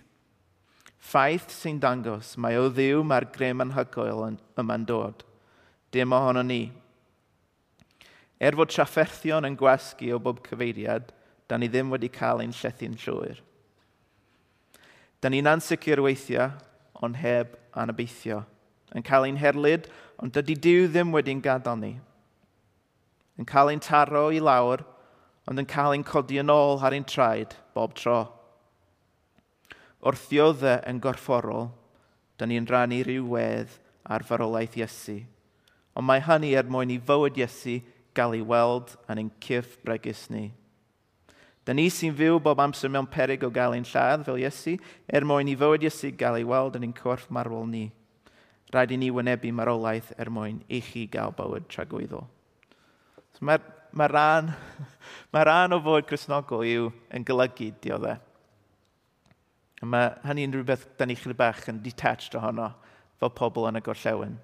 Ffaith 0.97 1.49
sy'n 1.51 1.81
dangos 1.81 2.35
mae 2.37 2.55
o 2.61 2.69
ddiw 2.69 3.01
mae'r 3.03 3.27
grym 3.33 3.65
anhygoel 3.65 4.37
yma'n 4.61 4.85
dod 4.87 5.26
dim 5.97 6.13
ohono 6.13 6.45
ni. 6.45 6.67
Er 8.37 8.53
fod 8.53 8.69
trafferthion 8.69 9.47
yn 9.49 9.57
gwasgu 9.57 10.13
o 10.13 10.21
bob 10.21 10.43
cyfeiriad, 10.45 11.09
da 11.49 11.57
ni 11.57 11.69
ddim 11.71 11.89
wedi 11.89 12.09
cael 12.13 12.43
ein 12.43 12.53
llethu'n 12.53 12.97
llwyr. 13.01 13.41
Da 15.21 15.31
ni'n 15.33 15.49
ansicr 15.49 16.03
weithiau, 16.05 16.51
ond 17.01 17.17
heb 17.17 17.55
anabeithio. 17.73 18.43
Yn 18.95 19.05
cael 19.05 19.25
ein 19.27 19.39
herlyd, 19.41 19.87
ond 20.21 20.35
dydy 20.35 20.57
Dyw 20.61 20.85
ddim 20.91 21.13
wedi'n 21.15 21.41
gadael 21.43 21.79
ni. 21.81 21.93
Yn 23.37 23.49
cael 23.49 23.71
ein 23.73 23.81
taro 23.83 24.27
i 24.33 24.41
lawr, 24.41 24.83
ond 25.49 25.61
yn 25.61 25.69
cael 25.69 25.95
ein 25.95 26.05
codi 26.05 26.39
yn 26.41 26.53
ôl 26.53 26.81
ar 26.83 26.93
ein 26.93 27.07
traed 27.07 27.55
bob 27.73 27.95
tro. 27.97 28.19
Wrth 30.05 30.27
ddioddau 30.29 30.83
yn 30.89 31.01
gorfforol, 31.01 31.71
da 32.37 32.45
ni'n 32.45 32.69
rannu 32.69 33.01
rhyw 33.05 33.25
wedd 33.33 33.73
ar 34.05 34.25
farwolaeth 34.25 34.77
Iesu 34.77 35.19
ond 35.97 36.05
mae 36.05 36.21
hynny 36.21 36.53
er 36.53 36.69
mwyn 36.69 36.93
i 36.93 36.99
fywyd 37.01 37.39
Iesu 37.41 37.79
gael 38.17 38.37
ei 38.37 38.45
weld 38.45 38.93
yn 39.09 39.23
ein 39.23 39.31
cyrff 39.41 39.79
bregus 39.85 40.27
ni. 40.33 40.51
Da 41.65 41.73
ni 41.75 41.89
sy'n 41.91 42.15
fyw 42.15 42.37
bob 42.39 42.61
amser 42.63 42.91
mewn 42.93 43.09
peryg 43.11 43.41
o 43.43 43.49
gael 43.51 43.73
ein 43.75 43.87
lladd 43.87 44.23
fel 44.27 44.37
Iesu, 44.39 44.77
er 45.09 45.25
mwyn 45.27 45.49
i 45.51 45.55
fywyd 45.59 45.83
Iesu 45.87 46.13
gael 46.15 46.39
ei 46.39 46.45
weld 46.47 46.77
yn 46.79 46.85
ein 46.87 46.95
corff 46.95 47.27
marwol 47.33 47.67
ni. 47.67 47.89
Rhaid 48.71 48.93
i 48.93 48.99
ni 49.01 49.09
wynebu 49.11 49.51
marolaeth 49.55 50.13
er 50.19 50.31
mwyn 50.31 50.61
i 50.69 50.79
chi 50.83 51.07
gael 51.11 51.33
bywyd 51.35 51.67
tragwyddol. 51.71 52.27
So 53.35 53.45
Mae'r 53.47 53.65
mae 53.97 54.09
rhan, 54.11 54.53
mae 55.33 55.45
rhan 55.47 55.75
o 55.75 55.81
fod 55.83 56.07
Cresnogol 56.07 56.65
yw 56.67 56.89
yn 57.15 57.25
golygu 57.27 57.71
dioddau. 57.83 58.19
Mae 59.87 60.13
hynny'n 60.25 60.55
rhywbeth 60.55 60.87
da 60.97 61.05
ni 61.05 61.15
chydig 61.17 61.37
bach 61.37 61.67
yn 61.71 61.83
detached 61.83 62.35
ohono 62.37 62.71
fel 63.19 63.33
pobl 63.37 63.67
yn 63.69 63.79
y 63.79 63.83
gorllewin 63.85 64.37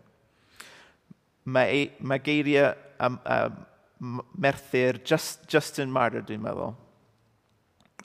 mae, 1.46 1.92
mae 2.00 2.22
geiriau 2.24 2.74
um, 3.04 3.20
um, 3.26 4.22
merthyr 4.38 5.00
just, 5.04 5.46
Justin 5.48 5.92
martyr, 5.92 6.24
dwi'n 6.28 6.44
meddwl. 6.44 6.74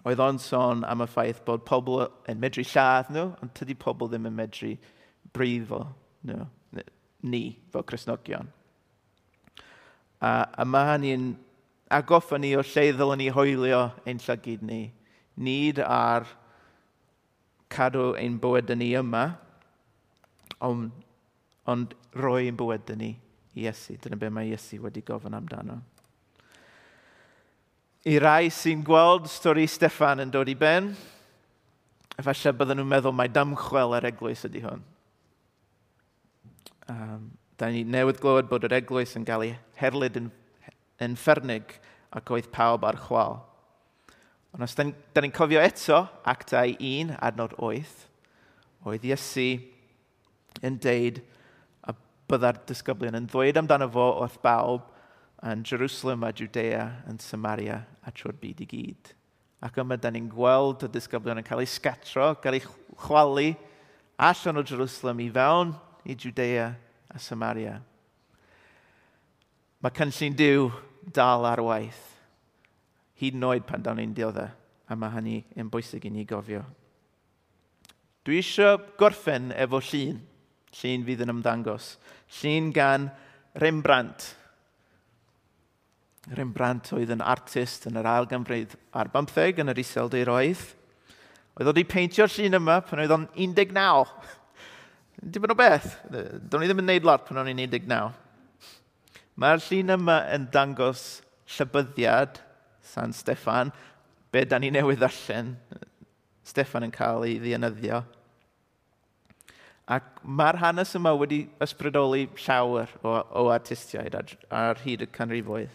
Oedd 0.07 0.23
o'n 0.23 0.39
sôn 0.41 0.85
am 0.89 1.03
y 1.05 1.09
ffaith 1.11 1.41
bod 1.47 1.65
pobl 1.69 2.05
yn 2.31 2.39
medru 2.41 2.65
lladd 2.67 3.11
nhw, 3.13 3.33
ond 3.43 3.55
tydi 3.59 3.77
pobl 3.79 4.11
ddim 4.11 4.29
yn 4.31 4.37
medru 4.37 4.73
brifo 5.35 5.83
nhw, 6.29 6.47
ni, 7.27 7.43
fel 7.73 7.85
Cresnogion. 7.87 8.51
A, 10.23 10.47
a 10.55 10.65
mae 10.67 10.95
hynny'n 10.95 11.33
agoffa 11.95 12.39
ni 12.41 12.55
o 12.59 12.63
lle 12.63 12.89
ddylwn 12.95 13.23
ni 13.23 13.29
hoelio 13.35 13.89
ein 14.07 14.23
llygyd 14.23 14.65
ni. 14.67 14.81
Nid 15.39 15.79
ar 15.83 16.27
cadw 17.71 18.13
ein 18.19 18.39
bywyd 18.43 18.71
ni 18.79 18.93
yma, 18.99 19.25
ond, 20.65 20.91
ond 21.69 21.95
roi 22.19 22.49
ein 22.49 22.59
bywyd 22.59 22.95
ni 22.99 23.17
Iesu. 23.65 23.97
Dyna 24.03 24.19
be 24.21 24.31
mae 24.33 24.51
Iesu 24.53 24.81
wedi 24.83 25.03
gofyn 25.07 25.37
amdano. 25.39 25.81
I 28.09 28.19
rai 28.23 28.49
sy'n 28.55 28.85
gweld 28.87 29.27
stori 29.29 29.67
Steffan 29.69 30.23
yn 30.23 30.31
dod 30.33 30.49
i 30.49 30.55
ben, 30.57 30.93
efallai 32.19 32.55
bydden 32.57 32.81
nhw'n 32.81 32.93
meddwl 32.93 33.15
mae 33.17 33.31
damchwel 33.33 33.97
yr 33.99 34.09
eglwys 34.13 34.47
ydy 34.49 34.63
hwn. 34.65 34.85
Um, 36.89 37.27
da 37.61 37.69
ni 37.75 37.83
newydd 37.85 38.21
glywed 38.23 38.49
bod 38.49 38.65
yr 38.65 38.79
eglwys 38.79 39.17
yn 39.19 39.27
cael 39.29 39.45
ei 39.49 39.57
herlyd 39.81 40.17
yn, 40.23 40.31
yn 41.05 41.17
ffernig 41.19 41.75
ac 42.15 42.31
oedd 42.33 42.49
pawb 42.55 42.87
ar 42.89 42.99
chwal. 43.09 43.41
Ond 44.57 44.65
os 44.65 44.77
da 44.79 44.87
ni'n 44.87 44.95
ni 45.27 45.33
cofio 45.35 45.61
eto, 45.61 46.05
actau 46.27 46.73
1, 46.79 47.13
adnod 47.21 47.53
8, 47.59 48.07
oedd 48.89 49.05
Iesu 49.05 49.51
yn 50.65 50.79
deud, 50.83 51.21
byddai'r 52.29 52.61
disgyblion 52.69 53.17
yn 53.19 53.29
ddweud 53.29 53.59
amdano 53.61 53.89
fo 53.93 54.09
wrth 54.21 54.39
bawb 54.45 54.89
yn 55.49 55.63
Jerusalem 55.67 56.27
a 56.27 56.33
Judea 56.35 56.85
yn 57.09 57.21
Samaria 57.23 57.79
a 58.05 58.13
trwy'r 58.13 58.37
byd 58.41 58.63
i 58.65 58.69
gyd. 58.69 59.13
Ac 59.65 59.79
yma, 59.83 59.97
da 59.99 60.11
ni'n 60.15 60.29
gweld 60.31 60.85
y 60.87 60.91
disgyblion 60.93 61.41
yn 61.41 61.47
cael 61.47 61.65
eu 61.65 61.71
sgatro, 61.71 62.31
cael 62.43 62.61
eu 62.61 62.67
chwalu 63.07 63.53
allan 64.19 64.61
o 64.61 64.67
Jerusalem 64.67 65.23
i 65.25 65.29
fewn 65.35 65.73
i 66.07 66.15
Judea 66.15 66.69
a 67.09 67.19
Samaria. 67.23 67.79
Mae 69.83 69.95
cynllun 69.95 70.37
diw 70.39 70.71
dal 71.15 71.47
ar 71.49 71.63
waith. 71.63 72.05
Hyd 73.19 73.39
yn 73.39 73.47
oed 73.49 73.67
pan 73.67 73.83
dawn 73.83 73.99
ni'n 74.03 74.15
dioddau, 74.15 74.51
a 74.87 74.95
mae 74.99 75.15
hynny 75.17 75.39
yn 75.59 75.71
bwysig 75.71 76.07
i 76.07 76.13
ni 76.13 76.27
gofio. 76.29 76.65
Dwi 78.27 78.43
eisiau 78.43 78.79
gorffen 78.99 79.53
efo 79.57 79.81
llun 79.81 80.19
Llun 80.79 81.05
fydd 81.07 81.25
yn 81.25 81.33
ymddangos. 81.33 81.97
Llun 82.39 82.73
gan 82.75 83.09
Rembrandt. 83.59 84.35
Rembrandt 86.37 86.93
oedd 86.93 87.13
yn 87.15 87.25
artist 87.25 87.89
yn 87.89 87.99
yr 87.99 88.09
ail 88.09 88.29
ganfrif 88.29 88.77
ar 88.93 89.11
bymtheg 89.13 89.63
yn 89.63 89.73
yr 89.73 89.81
isel 89.81 90.11
deiroedd. 90.13 90.61
Oedd 91.59 91.81
i 91.81 91.87
peintio'r 91.89 92.31
llun 92.31 92.59
yma 92.61 92.81
pan 92.87 93.03
oedd 93.03 93.15
o'n 93.17 93.29
19. 93.35 94.05
Dim 95.19 95.47
ond 95.49 95.55
o 95.55 95.59
beth. 95.59 95.89
Do'n 96.11 96.63
i 96.63 96.69
ddim 96.69 96.85
yn 96.85 96.91
neud 96.93 97.09
lot 97.09 97.25
pan 97.27 97.41
o'n 97.43 97.51
i'n 97.51 97.65
19. 97.65 98.13
Mae'r 99.39 99.65
llun 99.65 99.97
yma 99.97 100.21
yn 100.35 100.47
dangos 100.55 101.07
llybyddiad 101.57 102.39
San 102.85 103.13
Steffan, 103.13 103.73
be 104.31 104.45
da 104.45 104.59
ni 104.59 104.71
newydd 104.75 105.03
allan. 105.09 105.57
Steffan 106.47 106.87
yn 106.87 106.95
cael 106.95 107.27
ei 107.27 107.37
ddianyddio. 107.43 108.05
Ac 109.89 110.21
mae'r 110.21 110.59
hanes 110.61 110.91
yma 110.99 111.15
wedi 111.17 111.47
ysbrydoli 111.65 112.27
llawer 112.45 112.91
o, 113.01 113.15
o 113.41 113.45
artistiaid 113.55 114.17
ar, 114.19 114.33
ar 114.53 114.81
hyd 114.83 115.07
y 115.07 115.09
canrifoedd. 115.15 115.73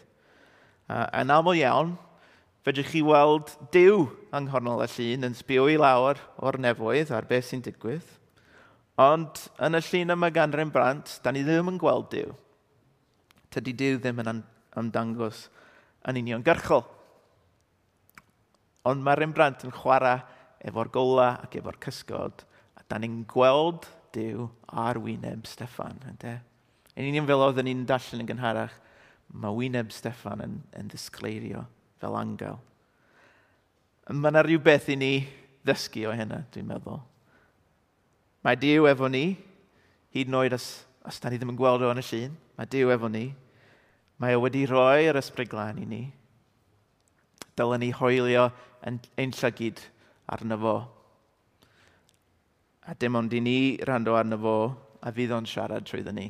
Uh, 0.86 1.08
yn 1.18 1.34
aml 1.34 1.58
iawn, 1.58 1.96
fedrwch 2.64 2.92
chi 2.94 3.02
weld 3.06 3.56
Dyw 3.74 4.04
yng 4.36 4.46
nghornol 4.46 4.84
y 4.86 4.90
llun 4.94 5.28
yn 5.30 5.38
sbio 5.40 5.66
i 5.72 5.80
lawr 5.82 6.22
o'r 6.46 6.60
nefoedd 6.62 7.14
ar 7.16 7.26
beth 7.30 7.50
sy'n 7.50 7.64
digwydd. 7.66 8.06
Ond 9.02 9.48
yn 9.66 9.80
y 9.80 9.82
llun 9.88 10.14
yma 10.14 10.30
gan 10.36 10.54
Rembrandt, 10.54 11.16
da 11.26 11.34
ni 11.34 11.42
ddim 11.42 11.74
yn 11.74 11.82
gweld 11.82 12.12
Dyw. 12.14 12.36
Tydy 13.50 13.74
Dyw 13.82 13.98
ddim 13.98 14.22
yn 14.22 14.44
ymdangos 14.78 15.48
yn 16.06 16.22
uniongyrchol. 16.22 16.86
Ond 18.94 19.02
mae 19.02 19.18
Rembrandt 19.18 19.66
yn 19.66 19.74
chwarae 19.74 20.22
efo'r 20.70 20.94
gola 20.94 21.32
ac 21.42 21.58
efo'r 21.58 21.82
cysgod. 21.82 22.46
A 22.78 22.86
da 22.86 23.02
ni'n 23.02 23.24
gweld 23.30 23.90
Dyw 24.14 24.48
ar 24.68 25.00
wyneb 25.02 25.48
Steffan. 25.50 26.00
Ynde? 26.10 26.38
Yn 26.94 27.10
union 27.10 27.28
fel 27.30 27.42
oedden 27.42 27.66
ni'n 27.68 27.86
darllen 27.90 28.22
yn 28.24 28.30
gynharach, 28.30 28.76
mae 29.34 29.56
wyneb 29.58 29.94
Steffan 29.94 30.44
yn, 30.46 30.60
yn 30.78 30.92
ddisgleirio 30.92 31.66
fel 32.02 32.18
angel. 32.20 32.60
Mae 34.12 34.34
yna 34.34 34.44
rhywbeth 34.46 34.92
i 34.94 34.98
ni 35.00 35.14
ddysgu 35.66 36.06
o 36.10 36.14
hynna, 36.14 36.44
dwi'n 36.54 36.68
meddwl. 36.70 37.00
Mae 38.44 38.60
Dyw 38.60 38.90
efo 38.92 39.08
ni, 39.08 39.38
hyd 40.14 40.30
yn 40.30 40.38
oed 40.38 40.58
os, 40.58 40.68
os 41.08 41.22
da 41.24 41.32
ni 41.32 41.40
ddim 41.40 41.54
yn 41.54 41.60
gweld 41.60 41.86
o 41.86 41.92
yn 41.94 42.02
y 42.02 42.06
llun, 42.10 42.36
mae 42.60 42.70
Dyw 42.70 42.92
efo 42.94 43.10
ni. 43.10 43.30
Mae 44.22 44.36
o 44.38 44.44
wedi 44.44 44.66
rhoi 44.68 45.08
yr 45.08 45.18
ysbryd 45.20 45.50
glân 45.52 45.80
i 45.82 45.88
ni. 45.88 46.04
Dylen 47.58 47.82
ni 47.82 47.94
hoelio 47.96 48.50
yn 48.86 49.00
ein 49.18 49.34
llygyd 49.40 49.82
arno 50.34 50.60
fo 50.60 50.76
a 52.86 52.94
dim 53.00 53.16
ond 53.16 53.34
i 53.34 53.40
ni 53.40 53.78
rando 53.88 54.16
arno 54.16 54.38
fo 54.38 54.58
a 55.04 55.12
fydd 55.12 55.32
o'n 55.36 55.48
siarad 55.48 55.88
trwy 55.88 56.04
ni. 56.12 56.28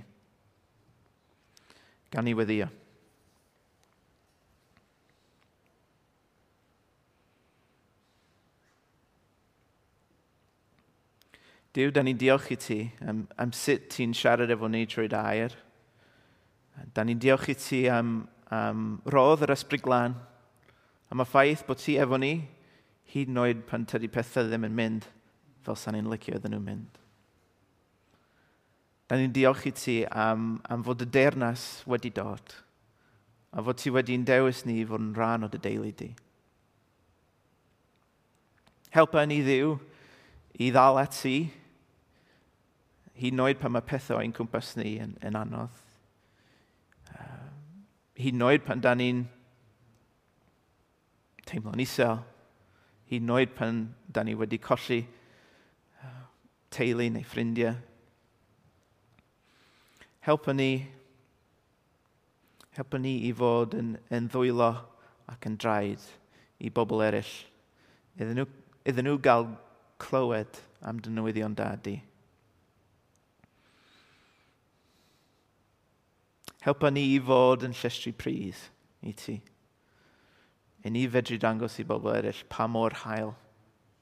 Gan 2.14 2.30
i 2.30 2.34
weddio. 2.38 2.70
Dyw, 11.74 11.90
da 11.90 12.04
ni'n 12.06 12.20
diolch 12.22 12.52
i 12.54 12.58
ti 12.62 12.80
am, 13.02 13.24
am 13.42 13.54
sut 13.58 13.88
ti'n 13.90 14.12
siarad 14.14 14.52
efo 14.54 14.68
ni 14.70 14.84
trwy 14.86 15.08
dair. 15.10 15.56
Da 16.94 17.02
ni'n 17.02 17.18
diolch 17.18 17.50
i 17.50 17.56
ti 17.58 17.80
am, 17.90 18.28
am 18.54 19.00
rodd 19.10 19.42
yr 19.42 19.56
ysbryd 19.56 19.82
glân, 19.82 20.14
am 21.10 21.24
y 21.24 21.26
ffaith 21.26 21.66
bod 21.66 21.82
ti 21.82 21.98
efo 21.98 22.22
ni 22.22 22.36
hyd 23.10 23.34
yn 23.34 23.42
oed 23.42 23.66
pan 23.66 23.90
tydi 23.90 24.10
pethau 24.14 24.46
ddim 24.46 24.70
yn 24.70 24.78
mynd 24.78 25.10
fel 25.64 25.80
sa'n 25.80 25.98
ni'n 25.98 26.12
licio 26.12 26.36
iddyn 26.38 26.56
nhw'n 26.56 26.68
mynd. 26.68 27.00
Da 29.08 29.20
ni'n 29.20 29.34
diolch 29.36 29.66
i 29.70 29.74
ti 29.78 29.98
am, 30.10 30.58
am 30.70 30.84
fod 30.86 31.04
y 31.06 31.10
dernas 31.10 31.84
wedi 31.90 32.12
dod 32.14 32.62
a 33.54 33.62
fod 33.62 33.78
ti 33.78 33.92
wedi'n 33.94 34.26
dewis 34.26 34.64
ni 34.66 34.80
i 34.82 34.86
fod 34.90 35.04
yn 35.04 35.14
rhan 35.14 35.46
o 35.46 35.50
dy 35.52 35.60
deulu 35.62 35.92
di. 35.98 36.10
Helpa 38.94 39.26
ni 39.30 39.42
ddiw 39.46 39.76
i 40.62 40.72
ddal 40.74 40.98
at 41.02 41.14
ti, 41.18 41.38
hyd 43.18 43.36
yn 43.36 43.44
oed 43.46 43.62
pan 43.62 43.76
mae 43.76 43.86
pethau 43.86 44.18
o'n 44.18 44.34
cwmpas 44.34 44.74
ni 44.80 44.96
yn, 45.02 45.14
yn 45.22 45.38
anodd. 45.38 45.82
Uh, 47.14 47.50
hyd 48.18 48.40
yn 48.40 48.46
oed 48.50 48.66
pan 48.66 48.82
da 48.82 48.96
ni'n 48.98 49.22
teimlo'n 51.46 51.86
isel, 51.86 52.24
hyd 53.12 53.22
yn 53.22 53.36
oed 53.38 53.54
pan 53.58 53.86
da 54.10 54.26
ni 54.26 54.34
wedi 54.38 54.58
colli 54.62 55.04
teulu 56.74 57.06
neu 57.14 57.26
ffrindiau. 57.28 57.76
Helpa 60.24 60.54
ni, 60.56 60.72
helpa 62.78 63.00
ni 63.02 63.18
i 63.28 63.32
fod 63.36 63.76
yn, 63.78 63.96
yn 64.14 64.30
ddwylo 64.32 64.72
ac 65.32 65.48
yn 65.50 65.58
draed 65.60 66.06
i 66.64 66.72
bobl 66.72 67.04
eraill. 67.06 67.34
Iddyn 68.16 68.40
nhw, 68.40 68.48
iddyn 68.88 69.10
nhw 69.10 69.20
gael 69.26 69.50
clywed 70.02 70.62
am 70.82 71.02
dynwyddion 71.04 71.56
newyddion 71.56 71.58
da. 71.60 71.96
Helpa 76.64 76.92
ni 76.96 77.10
i 77.16 77.20
fod 77.20 77.66
yn 77.68 77.76
llestri 77.76 78.14
prydd 78.16 78.62
i 79.04 79.12
ti. 79.20 79.42
I 80.84 80.92
ni 80.92 81.04
fedru 81.12 81.36
dangos 81.40 81.76
i 81.80 81.88
bobl 81.88 82.16
eraill 82.16 82.46
pa 82.52 82.68
mor 82.72 82.96
hael 83.04 83.34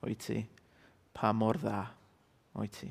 o'i 0.05 0.13
ti, 0.17 0.43
pa 1.17 1.33
mor 1.33 1.57
dda 1.61 1.81
o'i 2.57 2.69
ti. 2.69 2.89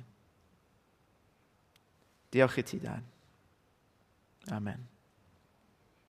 Diolch 2.31 2.61
i 2.63 2.63
ti, 2.63 2.79
Dan. 2.81 3.05
Amen. 4.51 5.00